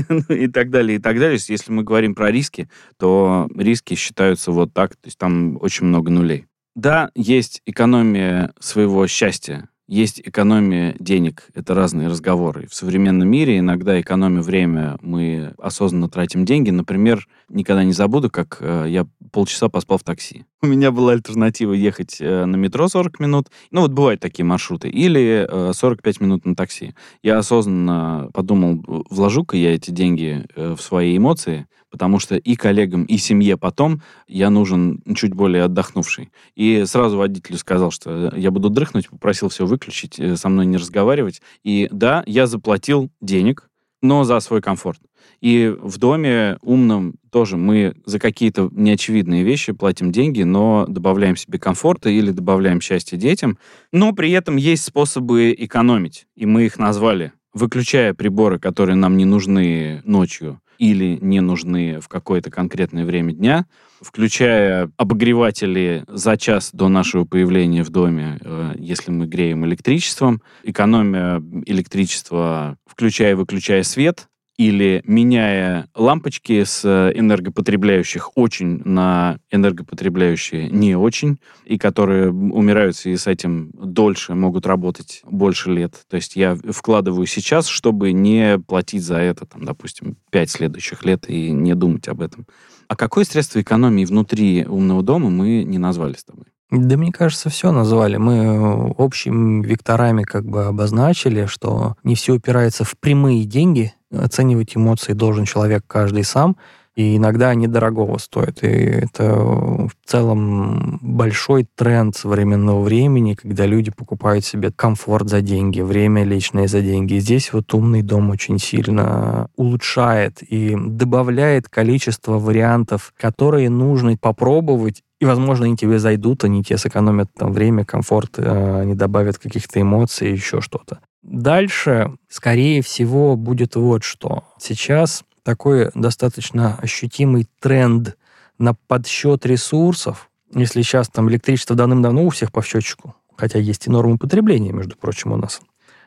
ну 0.09 0.35
и 0.35 0.49
так 0.49 0.71
далее, 0.71 0.99
и 0.99 1.01
так 1.01 1.21
далее. 1.21 1.39
Если 1.47 1.71
мы 1.71 1.85
говорим 1.85 2.17
про 2.17 2.33
риски, 2.33 2.69
то 2.99 3.49
риски 3.57 3.95
считаются 3.95 4.51
вот 4.51 4.75
так, 4.75 4.97
то 4.97 5.07
есть 5.07 5.17
там 5.17 5.59
очень 5.61 5.87
много 5.87 6.11
нулей. 6.11 6.47
Да, 6.75 7.11
есть 7.15 7.63
экономия 7.67 8.53
своего 8.59 9.07
счастья, 9.07 9.69
есть 9.93 10.23
экономия 10.25 10.97
денег, 10.99 11.49
это 11.55 11.75
разные 11.75 12.09
разговоры. 12.09 12.67
В 12.67 12.75
современном 12.75 13.29
мире 13.29 13.59
иногда 13.59 14.01
экономя 14.01 14.41
время, 14.41 14.97
мы 15.03 15.53
осознанно 15.59 16.09
тратим 16.09 16.47
деньги. 16.47 16.71
Например, 16.71 17.29
никогда 17.53 17.85
не 17.85 17.93
забуду, 17.93 18.31
как 18.31 18.59
э, 18.61 18.87
я 18.89 19.07
полчаса 19.31 19.69
поспал 19.69 19.99
в 19.99 20.05
такси. 20.05 20.45
У 20.63 20.67
меня 20.67 20.91
была 20.91 21.13
альтернатива 21.13 21.73
ехать 21.73 22.19
э, 22.21 22.45
на 22.45 22.57
метро 22.57 22.89
40 22.89 23.21
минут, 23.21 23.49
ну 23.71 23.83
вот 23.83 23.93
бывают 23.93 24.21
такие 24.21 24.45
маршруты, 24.45 24.89
или 24.89 25.47
э, 25.49 25.73
45 25.75 26.21
минут 26.21 26.45
на 26.45 26.55
такси. 26.55 26.95
Я 27.23 27.39
осознанно 27.39 28.31
подумал, 28.33 28.83
вложу-ка 29.11 29.57
я 29.57 29.75
эти 29.75 29.91
деньги 29.91 30.47
э, 30.55 30.75
в 30.77 30.81
свои 30.81 31.17
эмоции, 31.17 31.67
потому 31.93 32.19
что 32.19 32.37
и 32.37 32.57
коллегам, 32.57 33.05
и 33.05 33.19
семье 33.19 33.57
потом 33.57 34.03
я 34.27 34.51
нужен 34.51 35.03
чуть 35.15 35.35
более 35.35 35.65
отдохнувший. 35.65 36.31
И 36.57 36.85
сразу 36.87 37.19
водителю 37.19 37.59
сказал, 37.59 37.91
что 37.91 38.33
я 38.35 38.51
буду 38.51 38.71
дрыхнуть, 38.71 39.11
попросил 39.11 39.51
все 39.51 39.67
выключить, 39.67 40.19
э, 40.19 40.37
со 40.37 40.49
мной 40.49 40.67
не 40.67 40.79
разговаривать. 40.79 41.43
И 41.63 41.89
да, 41.93 42.25
я 42.27 42.47
заплатил 42.47 43.11
денег, 43.21 43.69
но 44.03 44.25
за 44.25 44.41
свой 44.41 44.61
комфорт. 44.61 45.01
И 45.41 45.75
в 45.81 45.99
доме 45.99 46.59
умном 46.63 47.15
тоже 47.31 47.57
мы 47.57 47.95
за 48.05 48.19
какие-то 48.19 48.69
неочевидные 48.73 49.45
вещи 49.45 49.73
платим 49.73 50.13
деньги, 50.13 50.43
но 50.43 50.85
добавляем 50.89 51.37
себе 51.37 51.59
комфорта 51.59 52.11
или 52.11 52.31
добавляем 52.31 52.81
счастье 52.81 53.17
детям. 53.17 53.59
Но 53.93 54.13
при 54.13 54.31
этом 54.33 54.57
есть 54.57 54.85
способы 54.85 55.55
экономить, 55.57 56.27
и 56.37 56.45
мы 56.45 56.67
их 56.67 56.79
назвали 56.79 57.33
выключая 57.53 58.15
приборы, 58.15 58.59
которые 58.59 58.97
нам 58.97 59.17
не 59.17 59.25
нужны 59.25 60.03
ночью, 60.05 60.61
или 60.83 61.17
не 61.21 61.41
нужны 61.41 62.01
в 62.01 62.09
какое-то 62.09 62.51
конкретное 62.51 63.05
время 63.05 63.33
дня, 63.33 63.67
включая 64.01 64.91
обогреватели 64.97 66.05
за 66.09 66.37
час 66.37 66.71
до 66.73 66.89
нашего 66.89 67.25
появления 67.25 67.85
в 67.85 67.91
доме, 67.91 68.39
э, 68.41 68.73
если 68.79 69.13
мы 69.13 69.27
греем 69.27 69.65
электричеством, 69.65 70.43
экономия 70.65 71.41
электричества, 71.67 72.79
включая 72.85 73.33
и 73.33 73.35
выключая 73.35 73.85
свет, 73.85 74.27
или 74.69 75.03
меняя 75.07 75.89
лампочки 75.95 76.65
с 76.65 76.85
энергопотребляющих 76.85 78.31
очень 78.37 78.83
на 78.85 79.39
энергопотребляющие 79.51 80.69
не 80.69 80.97
очень, 80.97 81.39
и 81.65 81.79
которые 81.79 82.31
умирают 82.31 83.01
и 83.05 83.17
с 83.17 83.27
этим 83.27 83.71
дольше, 83.73 84.35
могут 84.35 84.67
работать 84.67 85.23
больше 85.25 85.71
лет. 85.71 85.95
То 86.09 86.17
есть 86.17 86.37
я 86.37 86.57
вкладываю 86.71 87.27
сейчас, 87.27 87.67
чтобы 87.67 88.13
не 88.13 88.59
платить 88.59 89.03
за 89.03 89.17
это, 89.17 89.47
там, 89.47 89.65
допустим, 89.65 90.17
пять 90.31 90.51
следующих 90.51 91.05
лет 91.05 91.29
и 91.29 91.51
не 91.51 91.75
думать 91.75 92.09
об 92.09 92.21
этом. 92.21 92.47
А 92.89 92.97
какое 92.97 93.25
средство 93.25 93.61
экономии 93.61 94.05
внутри 94.05 94.67
умного 94.67 95.03
дома 95.03 95.31
мы 95.31 95.65
не 95.65 95.79
назвали 95.79 96.15
с 96.15 96.25
тобой? 96.25 96.47
Да 96.71 96.97
мне 96.97 97.13
кажется, 97.13 97.51
все 97.51 97.71
назвали. 97.71 98.17
Мы 98.17 98.93
общими 98.93 99.65
векторами 99.65 100.23
как 100.23 100.47
бы 100.47 100.65
обозначили, 100.65 101.45
что 101.45 101.97
не 102.03 102.15
все 102.15 102.33
упирается 102.33 102.85
в 102.85 102.97
прямые 102.99 103.45
деньги, 103.45 103.93
оценивать 104.13 104.77
эмоции 104.77 105.13
должен 105.13 105.45
человек 105.45 105.85
каждый 105.87 106.25
сам, 106.25 106.57
и 106.95 107.17
иногда 107.17 107.49
они 107.49 107.69
дорогого 107.69 108.19
стоят. 108.19 108.63
И 108.63 108.67
это 108.67 109.35
в 109.35 109.93
целом 110.05 110.99
большой 111.01 111.67
тренд 111.75 112.15
современного 112.15 112.83
времени, 112.83 113.33
когда 113.35 113.65
люди 113.65 113.91
покупают 113.91 114.45
себе 114.45 114.71
комфорт 114.71 115.31
за 115.31 115.41
деньги, 115.41 115.81
время 115.81 116.25
личное 116.25 116.69
за 116.69 116.83
деньги. 116.83 117.15
И 117.15 117.21
здесь 117.21 117.53
вот 117.55 117.73
умный 117.73 118.03
дом 118.03 118.29
очень 118.29 118.59
сильно 118.59 119.49
улучшает 119.57 120.43
и 120.43 120.77
добавляет 120.77 121.69
количество 121.69 122.39
вариантов, 122.39 123.15
которые 123.17 123.71
нужно 123.71 124.19
попробовать 124.19 125.03
и, 125.23 125.25
возможно, 125.25 125.67
они 125.67 125.77
тебе 125.77 126.01
зайдут, 126.01 126.43
они 126.43 126.65
тебе 126.65 126.79
сэкономят 126.79 127.29
там 127.33 127.53
время, 127.53 127.85
комфорт, 127.85 128.41
э, 128.41 128.81
они 128.81 128.97
добавят 128.97 129.39
каких-то 129.39 129.81
эмоций, 129.81 130.33
еще 130.33 130.61
что-то. 130.61 130.99
Дальше, 131.23 132.17
скорее 132.29 132.83
всего, 132.83 133.37
будет 133.37 133.77
вот 133.77 134.03
что. 134.03 134.45
Сейчас 134.59 135.25
такой 135.45 135.91
достаточно 135.95 136.77
ощутимый 136.77 137.49
тренд 137.61 138.17
на 138.59 138.75
подсчет 138.75 139.47
ресурсов. 139.47 140.31
Если 140.53 140.83
сейчас 140.83 141.09
там 141.09 141.31
электричество 141.31 141.77
давным-давно 141.77 142.25
у 142.25 142.31
всех 142.31 142.53
по 142.53 142.63
счетчику, 142.63 143.15
хотя 143.37 143.59
есть 143.59 143.87
и 143.87 143.91
нормы 143.91 144.19
потребления, 144.19 144.73
между 144.73 144.97
прочим, 144.97 145.33
у 145.33 145.37
нас. 145.37 145.61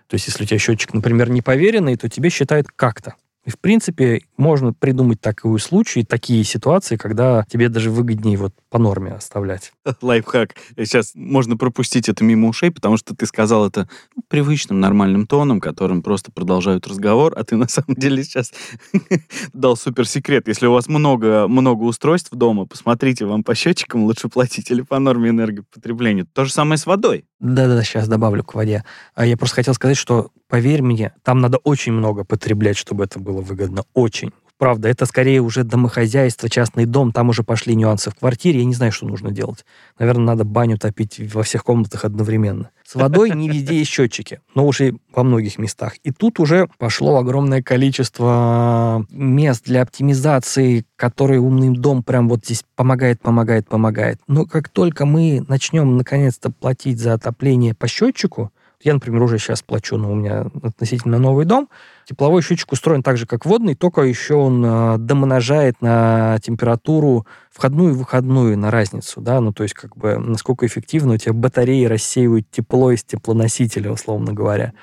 То 0.08 0.16
есть, 0.16 0.28
если 0.28 0.44
у 0.44 0.48
тебя 0.48 0.60
счетчик, 0.60 0.94
например, 0.94 1.30
неповеренный, 1.30 1.96
то 1.96 2.10
тебе 2.10 2.30
считают 2.30 2.68
как-то. 2.76 3.16
И, 3.46 3.52
в 3.52 3.60
принципе, 3.60 4.22
можно 4.38 4.74
придумать 4.74 5.22
такие 5.22 5.58
случаи, 5.60 6.02
такие 6.08 6.44
ситуации, 6.44 6.96
когда 6.96 7.46
тебе 7.48 7.70
даже 7.70 7.92
выгоднее 7.92 8.38
вот 8.38 8.54
по 8.70 8.80
норме 8.80 9.12
оставлять. 9.12 9.72
Лайфхак. 10.02 10.56
Сейчас 10.76 11.12
можно 11.14 11.56
пропустить 11.56 12.10
это 12.10 12.24
мимо 12.24 12.48
ушей, 12.48 12.72
потому 12.72 12.98
что 12.98 13.16
ты 13.16 13.26
сказал 13.28 13.68
это 13.68 13.88
привычным, 14.28 14.80
нормальным 14.80 15.28
тоном, 15.28 15.62
которым 15.62 16.02
просто 16.02 16.32
продолжают 16.32 16.88
разговор, 16.88 17.34
а 17.38 17.44
ты 17.44 17.56
на 17.56 17.68
самом 17.68 17.96
деле 17.96 18.24
сейчас 18.24 18.52
дал 19.54 19.78
суперсекрет. 19.78 20.48
Если 20.48 20.66
у 20.66 20.74
вас 20.74 20.88
много, 20.88 21.48
много 21.48 21.84
устройств 21.84 22.32
дома, 22.32 22.66
посмотрите, 22.66 23.26
вам 23.26 23.44
по 23.44 23.54
счетчикам 23.54 24.06
лучше 24.06 24.28
платить 24.28 24.72
или 24.72 24.82
по 24.82 24.98
норме 24.98 25.30
энергопотребления. 25.30 26.26
То 26.34 26.46
же 26.46 26.52
самое 26.52 26.80
с 26.80 26.86
водой. 26.88 27.26
Да-да, 27.40 27.84
сейчас 27.84 28.08
добавлю 28.08 28.44
к 28.44 28.56
воде. 28.56 28.84
А 29.14 29.26
я 29.26 29.38
просто 29.38 29.58
хотел 29.58 29.76
сказать, 29.76 29.98
что, 29.98 30.32
поверь 30.48 30.82
мне, 30.82 31.14
там 31.24 31.40
надо 31.40 31.58
очень 31.58 31.94
много 31.94 32.24
потреблять, 32.24 32.78
чтобы 32.78 33.04
это 33.04 33.20
было 33.20 33.42
выгодно. 33.42 33.84
Очень. 33.94 34.32
Правда, 34.58 34.88
это 34.88 35.06
скорее 35.06 35.42
уже 35.42 35.66
домохозяйство, 35.66 36.50
частный 36.50 36.86
дом, 36.86 37.12
там 37.12 37.28
уже 37.28 37.44
пошли 37.44 37.76
нюансы 37.76 38.10
в 38.10 38.16
квартире, 38.16 38.60
я 38.60 38.66
не 38.66 38.74
знаю, 38.74 38.94
что 38.94 39.06
нужно 39.06 39.32
делать. 39.32 39.66
Наверное, 40.00 40.28
надо 40.28 40.46
баню 40.46 40.78
топить 40.78 41.20
во 41.34 41.44
всех 41.44 41.66
комнатах 41.66 42.06
одновременно. 42.06 42.70
С 42.86 42.96
водой 42.96 43.32
не 43.32 43.50
везде 43.50 43.80
есть 43.80 43.92
счетчики, 43.92 44.40
но 44.54 44.66
уже 44.66 44.96
во 45.14 45.24
многих 45.24 45.58
местах. 45.58 45.96
И 46.04 46.12
тут 46.12 46.40
уже 46.40 46.70
пошло 46.78 47.18
огромное 47.18 47.62
количество 47.62 49.06
мест 49.10 49.66
для 49.66 49.82
оптимизации, 49.82 50.86
которые 50.96 51.42
умный 51.42 51.78
дом 51.78 52.02
прям 52.02 52.30
вот 52.30 52.46
здесь 52.46 52.64
помогает, 52.78 53.22
помогает, 53.22 53.68
помогает. 53.68 54.22
Но 54.28 54.46
как 54.46 54.70
только 54.70 55.06
мы 55.06 55.44
начнем 55.50 55.98
наконец-то 55.98 56.50
платить 56.50 57.00
за 57.00 57.14
отопление 57.14 57.74
по 57.74 57.90
счетчику, 57.90 58.52
я, 58.86 58.94
например, 58.94 59.24
уже 59.24 59.40
сейчас 59.40 59.64
плачу, 59.64 59.98
но 59.98 60.12
у 60.12 60.16
меня 60.16 60.46
относительно 60.62 61.18
новый 61.18 61.46
дом. 61.46 61.70
Тепловой 62.06 62.44
счетчик 62.44 62.72
устроен 62.72 63.02
так 63.02 63.18
же, 63.18 63.26
как 63.26 63.46
водный, 63.46 63.74
только 63.74 64.02
еще 64.02 64.36
он 64.36 64.64
э, 64.64 64.98
домножает 65.00 65.82
на 65.82 66.38
температуру 66.40 67.26
входную 67.50 67.94
и 67.94 67.98
выходную, 67.98 68.58
на 68.58 68.70
разницу, 68.70 69.22
да, 69.22 69.42
ну, 69.42 69.52
то 69.52 69.64
есть, 69.64 69.74
как 69.74 69.98
бы, 69.98 70.18
насколько 70.20 70.68
эффективно 70.68 71.16
у 71.16 71.18
тебя 71.18 71.34
батареи 71.34 71.86
рассеивают 71.86 72.50
тепло 72.52 72.92
из 72.92 73.04
теплоносителя, 73.04 73.92
условно 73.92 74.34
говоря. 74.34 74.74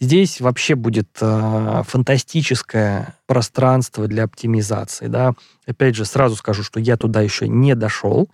Здесь 0.00 0.40
вообще 0.40 0.74
будет 0.74 1.10
э, 1.20 1.82
фантастическое 1.86 3.14
пространство 3.26 4.08
для 4.08 4.24
оптимизации, 4.24 5.06
да. 5.06 5.34
Опять 5.68 5.94
же, 5.94 6.04
сразу 6.04 6.34
скажу, 6.34 6.64
что 6.64 6.80
я 6.80 6.96
туда 6.96 7.20
еще 7.20 7.46
не 7.46 7.76
дошел, 7.76 8.28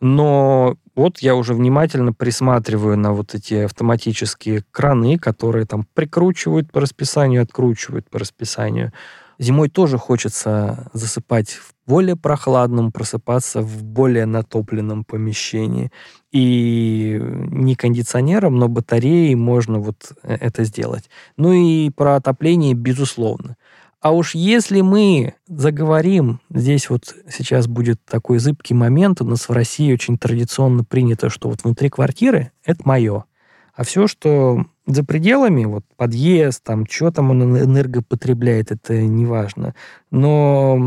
но 0.00 0.76
вот 0.94 1.18
я 1.20 1.34
уже 1.34 1.54
внимательно 1.54 2.12
присматриваю 2.12 2.96
на 2.96 3.12
вот 3.12 3.34
эти 3.34 3.54
автоматические 3.54 4.64
краны, 4.70 5.18
которые 5.18 5.66
там 5.66 5.86
прикручивают 5.94 6.70
по 6.70 6.80
расписанию, 6.80 7.42
откручивают 7.42 8.08
по 8.10 8.18
расписанию. 8.18 8.92
Зимой 9.38 9.68
тоже 9.68 9.98
хочется 9.98 10.88
засыпать 10.92 11.50
в 11.50 11.74
более 11.86 12.16
прохладном, 12.16 12.92
просыпаться 12.92 13.62
в 13.62 13.82
более 13.82 14.26
натопленном 14.26 15.04
помещении. 15.04 15.90
И 16.30 17.18
не 17.20 17.74
кондиционером, 17.74 18.56
но 18.56 18.68
батареей 18.68 19.34
можно 19.34 19.80
вот 19.80 20.12
э, 20.22 20.36
это 20.40 20.64
сделать. 20.64 21.10
Ну 21.36 21.52
и 21.52 21.90
про 21.90 22.16
отопление, 22.16 22.74
безусловно. 22.74 23.56
А 24.04 24.10
уж 24.10 24.34
если 24.34 24.82
мы 24.82 25.32
заговорим, 25.46 26.38
здесь 26.50 26.90
вот 26.90 27.16
сейчас 27.26 27.66
будет 27.66 28.04
такой 28.04 28.38
зыбкий 28.38 28.74
момент, 28.74 29.22
у 29.22 29.24
нас 29.24 29.48
в 29.48 29.52
России 29.52 29.90
очень 29.94 30.18
традиционно 30.18 30.84
принято, 30.84 31.30
что 31.30 31.48
вот 31.48 31.64
внутри 31.64 31.88
квартиры 31.88 32.52
это 32.66 32.82
мое. 32.84 33.24
А 33.74 33.82
все, 33.82 34.06
что 34.06 34.66
за 34.86 35.04
пределами, 35.04 35.64
вот 35.64 35.84
подъезд, 35.96 36.62
там, 36.62 36.86
что 36.86 37.12
там 37.12 37.30
он 37.30 37.58
энергопотребляет, 37.58 38.72
это 38.72 39.00
не 39.00 39.24
важно. 39.24 39.74
Но 40.10 40.78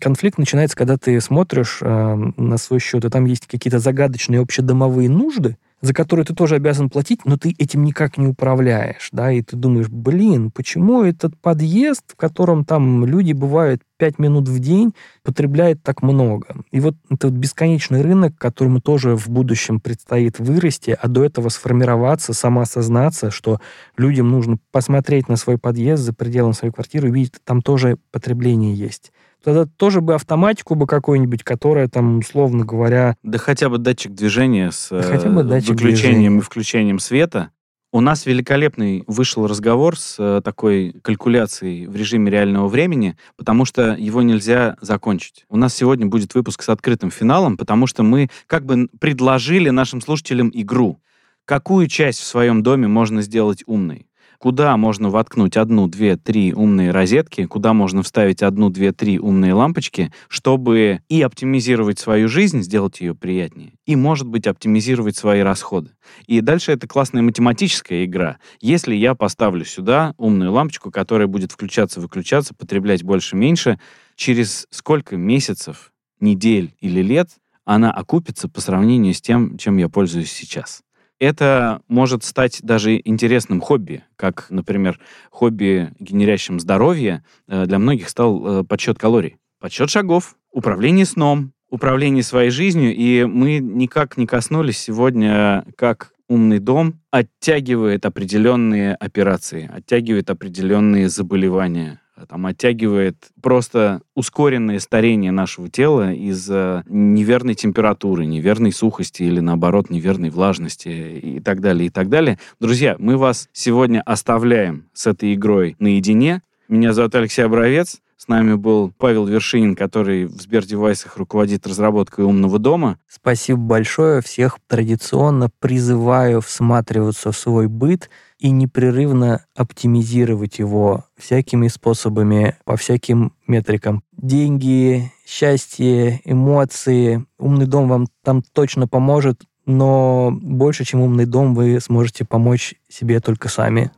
конфликт 0.00 0.38
начинается, 0.38 0.76
когда 0.76 0.96
ты 0.96 1.20
смотришь 1.20 1.78
э, 1.80 2.16
на 2.36 2.58
свой 2.58 2.80
счет, 2.80 3.04
и 3.04 3.08
там 3.08 3.26
есть 3.26 3.46
какие-то 3.46 3.78
загадочные 3.78 4.40
общедомовые 4.40 5.08
нужды, 5.08 5.58
за 5.80 5.92
которую 5.92 6.24
ты 6.24 6.34
тоже 6.34 6.56
обязан 6.56 6.88
платить, 6.88 7.24
но 7.24 7.36
ты 7.36 7.54
этим 7.58 7.84
никак 7.84 8.16
не 8.16 8.26
управляешь, 8.26 9.08
да, 9.12 9.30
и 9.30 9.42
ты 9.42 9.56
думаешь, 9.56 9.88
блин, 9.88 10.50
почему 10.50 11.02
этот 11.02 11.38
подъезд, 11.38 12.02
в 12.08 12.16
котором 12.16 12.64
там 12.64 13.04
люди 13.04 13.32
бывают 13.32 13.82
5 13.98 14.18
минут 14.18 14.48
в 14.48 14.58
день, 14.58 14.94
потребляет 15.22 15.82
так 15.82 16.02
много? 16.02 16.64
И 16.70 16.80
вот 16.80 16.96
этот 17.10 17.32
бесконечный 17.32 18.02
рынок, 18.02 18.36
которому 18.38 18.80
тоже 18.80 19.16
в 19.16 19.28
будущем 19.28 19.80
предстоит 19.80 20.38
вырасти, 20.38 20.96
а 21.00 21.08
до 21.08 21.24
этого 21.24 21.48
сформироваться, 21.48 22.32
самоосознаться, 22.32 23.30
что 23.30 23.60
людям 23.96 24.30
нужно 24.30 24.58
посмотреть 24.72 25.28
на 25.28 25.36
свой 25.36 25.58
подъезд 25.58 26.02
за 26.02 26.12
пределом 26.12 26.54
своей 26.54 26.72
квартиры, 26.72 27.10
увидеть, 27.10 27.34
там 27.44 27.62
тоже 27.62 27.98
потребление 28.10 28.74
есть 28.74 29.12
тогда 29.44 29.66
тоже 29.66 30.00
бы 30.00 30.14
автоматику 30.14 30.74
бы 30.74 30.86
какую-нибудь, 30.86 31.44
которая 31.44 31.88
там, 31.88 32.18
условно 32.18 32.64
говоря... 32.64 33.16
Да 33.22 33.38
хотя 33.38 33.68
бы 33.68 33.78
датчик 33.78 34.12
движения 34.12 34.70
с 34.72 34.88
да 34.90 35.02
хотя 35.02 35.28
бы 35.28 35.44
датчик 35.44 35.70
выключением 35.70 36.12
движения. 36.12 36.38
и 36.38 36.40
включением 36.40 36.98
света. 36.98 37.50
У 37.92 38.00
нас 38.00 38.26
великолепный 38.26 39.04
вышел 39.06 39.46
разговор 39.46 39.96
с 39.96 40.16
э, 40.18 40.40
такой 40.42 40.96
калькуляцией 41.00 41.86
в 41.86 41.94
режиме 41.94 42.28
реального 42.28 42.66
времени, 42.66 43.16
потому 43.36 43.64
что 43.64 43.92
его 43.92 44.20
нельзя 44.22 44.76
закончить. 44.80 45.44
У 45.48 45.56
нас 45.56 45.76
сегодня 45.76 46.06
будет 46.06 46.34
выпуск 46.34 46.62
с 46.62 46.68
открытым 46.70 47.12
финалом, 47.12 47.56
потому 47.56 47.86
что 47.86 48.02
мы 48.02 48.30
как 48.48 48.66
бы 48.66 48.88
предложили 48.98 49.70
нашим 49.70 50.00
слушателям 50.00 50.50
игру. 50.52 50.98
Какую 51.44 51.86
часть 51.86 52.18
в 52.18 52.24
своем 52.24 52.64
доме 52.64 52.88
можно 52.88 53.22
сделать 53.22 53.62
умной? 53.66 54.08
Куда 54.44 54.76
можно 54.76 55.08
воткнуть 55.08 55.56
одну, 55.56 55.88
две, 55.88 56.18
три 56.18 56.52
умные 56.52 56.90
розетки, 56.90 57.46
куда 57.46 57.72
можно 57.72 58.02
вставить 58.02 58.42
одну, 58.42 58.68
две, 58.68 58.92
три 58.92 59.18
умные 59.18 59.54
лампочки, 59.54 60.12
чтобы 60.28 61.00
и 61.08 61.22
оптимизировать 61.22 61.98
свою 61.98 62.28
жизнь, 62.28 62.60
сделать 62.60 63.00
ее 63.00 63.14
приятнее, 63.14 63.72
и, 63.86 63.96
может 63.96 64.26
быть, 64.26 64.46
оптимизировать 64.46 65.16
свои 65.16 65.40
расходы. 65.40 65.92
И 66.26 66.42
дальше 66.42 66.72
это 66.72 66.86
классная 66.86 67.22
математическая 67.22 68.04
игра. 68.04 68.36
Если 68.60 68.94
я 68.94 69.14
поставлю 69.14 69.64
сюда 69.64 70.12
умную 70.18 70.52
лампочку, 70.52 70.90
которая 70.90 71.26
будет 71.26 71.50
включаться-выключаться, 71.50 72.52
потреблять 72.54 73.02
больше-меньше, 73.02 73.80
через 74.14 74.66
сколько 74.68 75.16
месяцев, 75.16 75.90
недель 76.20 76.74
или 76.82 77.00
лет 77.00 77.30
она 77.64 77.90
окупится 77.90 78.50
по 78.50 78.60
сравнению 78.60 79.14
с 79.14 79.22
тем, 79.22 79.56
чем 79.56 79.78
я 79.78 79.88
пользуюсь 79.88 80.30
сейчас 80.30 80.82
это 81.18 81.80
может 81.88 82.24
стать 82.24 82.60
даже 82.62 83.00
интересным 83.04 83.60
хобби, 83.60 84.04
как, 84.16 84.46
например, 84.50 84.98
хобби, 85.30 85.92
генерящим 85.98 86.60
здоровье, 86.60 87.24
э, 87.48 87.66
для 87.66 87.78
многих 87.78 88.08
стал 88.08 88.60
э, 88.60 88.64
подсчет 88.64 88.98
калорий. 88.98 89.36
подсчет 89.60 89.90
шагов, 89.90 90.36
управление 90.52 91.06
сном, 91.06 91.52
управление 91.70 92.22
своей 92.22 92.50
жизнью, 92.50 92.94
и 92.94 93.24
мы 93.24 93.58
никак 93.58 94.16
не 94.16 94.26
коснулись 94.26 94.78
сегодня, 94.78 95.64
как 95.76 96.12
умный 96.28 96.58
дом 96.58 97.00
оттягивает 97.10 98.06
определенные 98.06 98.94
операции, 98.94 99.70
оттягивает 99.72 100.30
определенные 100.30 101.08
заболевания, 101.08 102.00
там, 102.28 102.46
оттягивает 102.46 103.16
просто 103.42 104.00
ускоренное 104.14 104.78
старение 104.78 105.32
нашего 105.32 105.68
тела 105.68 106.12
из-за 106.12 106.84
неверной 106.88 107.54
температуры, 107.54 108.24
неверной 108.24 108.72
сухости 108.72 109.22
или, 109.22 109.40
наоборот, 109.40 109.90
неверной 109.90 110.30
влажности 110.30 110.88
и 110.88 111.40
так 111.40 111.60
далее, 111.60 111.86
и 111.86 111.90
так 111.90 112.08
далее. 112.08 112.38
Друзья, 112.60 112.96
мы 112.98 113.16
вас 113.16 113.48
сегодня 113.52 114.00
оставляем 114.02 114.88
с 114.92 115.06
этой 115.06 115.34
игрой 115.34 115.76
наедине. 115.78 116.42
Меня 116.68 116.92
зовут 116.92 117.14
Алексей 117.14 117.42
Обровец. 117.42 118.00
С 118.16 118.28
нами 118.28 118.54
был 118.54 118.92
Павел 118.96 119.26
Вершинин, 119.26 119.74
который 119.74 120.26
в 120.26 120.40
Сбердевайсах 120.40 121.16
руководит 121.16 121.66
разработкой 121.66 122.24
умного 122.24 122.58
дома. 122.58 122.98
Спасибо 123.08 123.58
большое. 123.58 124.22
Всех 124.22 124.58
традиционно 124.68 125.50
призываю 125.58 126.40
всматриваться 126.40 127.32
в 127.32 127.36
свой 127.36 127.66
быт 127.66 128.08
и 128.38 128.50
непрерывно 128.50 129.44
оптимизировать 129.56 130.58
его 130.58 131.04
всякими 131.18 131.68
способами, 131.68 132.56
по 132.64 132.76
всяким 132.76 133.32
метрикам. 133.46 134.02
Деньги, 134.12 135.10
счастье, 135.26 136.20
эмоции. 136.24 137.24
Умный 137.38 137.66
дом 137.66 137.88
вам 137.88 138.06
там 138.22 138.42
точно 138.42 138.86
поможет, 138.86 139.42
но 139.66 140.30
больше, 140.30 140.84
чем 140.84 141.00
умный 141.00 141.26
дом, 141.26 141.54
вы 141.54 141.80
сможете 141.80 142.24
помочь 142.24 142.74
себе 142.88 143.20
только 143.20 143.48
сами. 143.48 143.90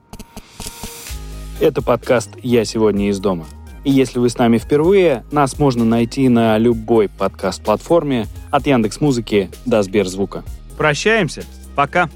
Это 1.61 1.83
подкаст 1.83 2.31
«Я 2.43 2.65
сегодня 2.65 3.09
из 3.09 3.19
дома». 3.19 3.47
И 3.87 3.91
если 3.93 4.19
вы 4.19 4.29
с 4.29 4.37
нами 4.37 4.59
впервые, 4.59 5.23
нас 5.31 5.61
можно 5.61 5.85
найти 5.85 6.29
на 6.29 6.59
любой 6.59 7.09
подкаст-платформе 7.09 8.27
от 8.51 8.67
Яндекс 8.67 9.01
Музыки 9.01 9.49
до 9.65 9.81
Сберзвука. 9.85 10.43
Прощаемся. 10.77 11.45
Пока. 11.77 12.11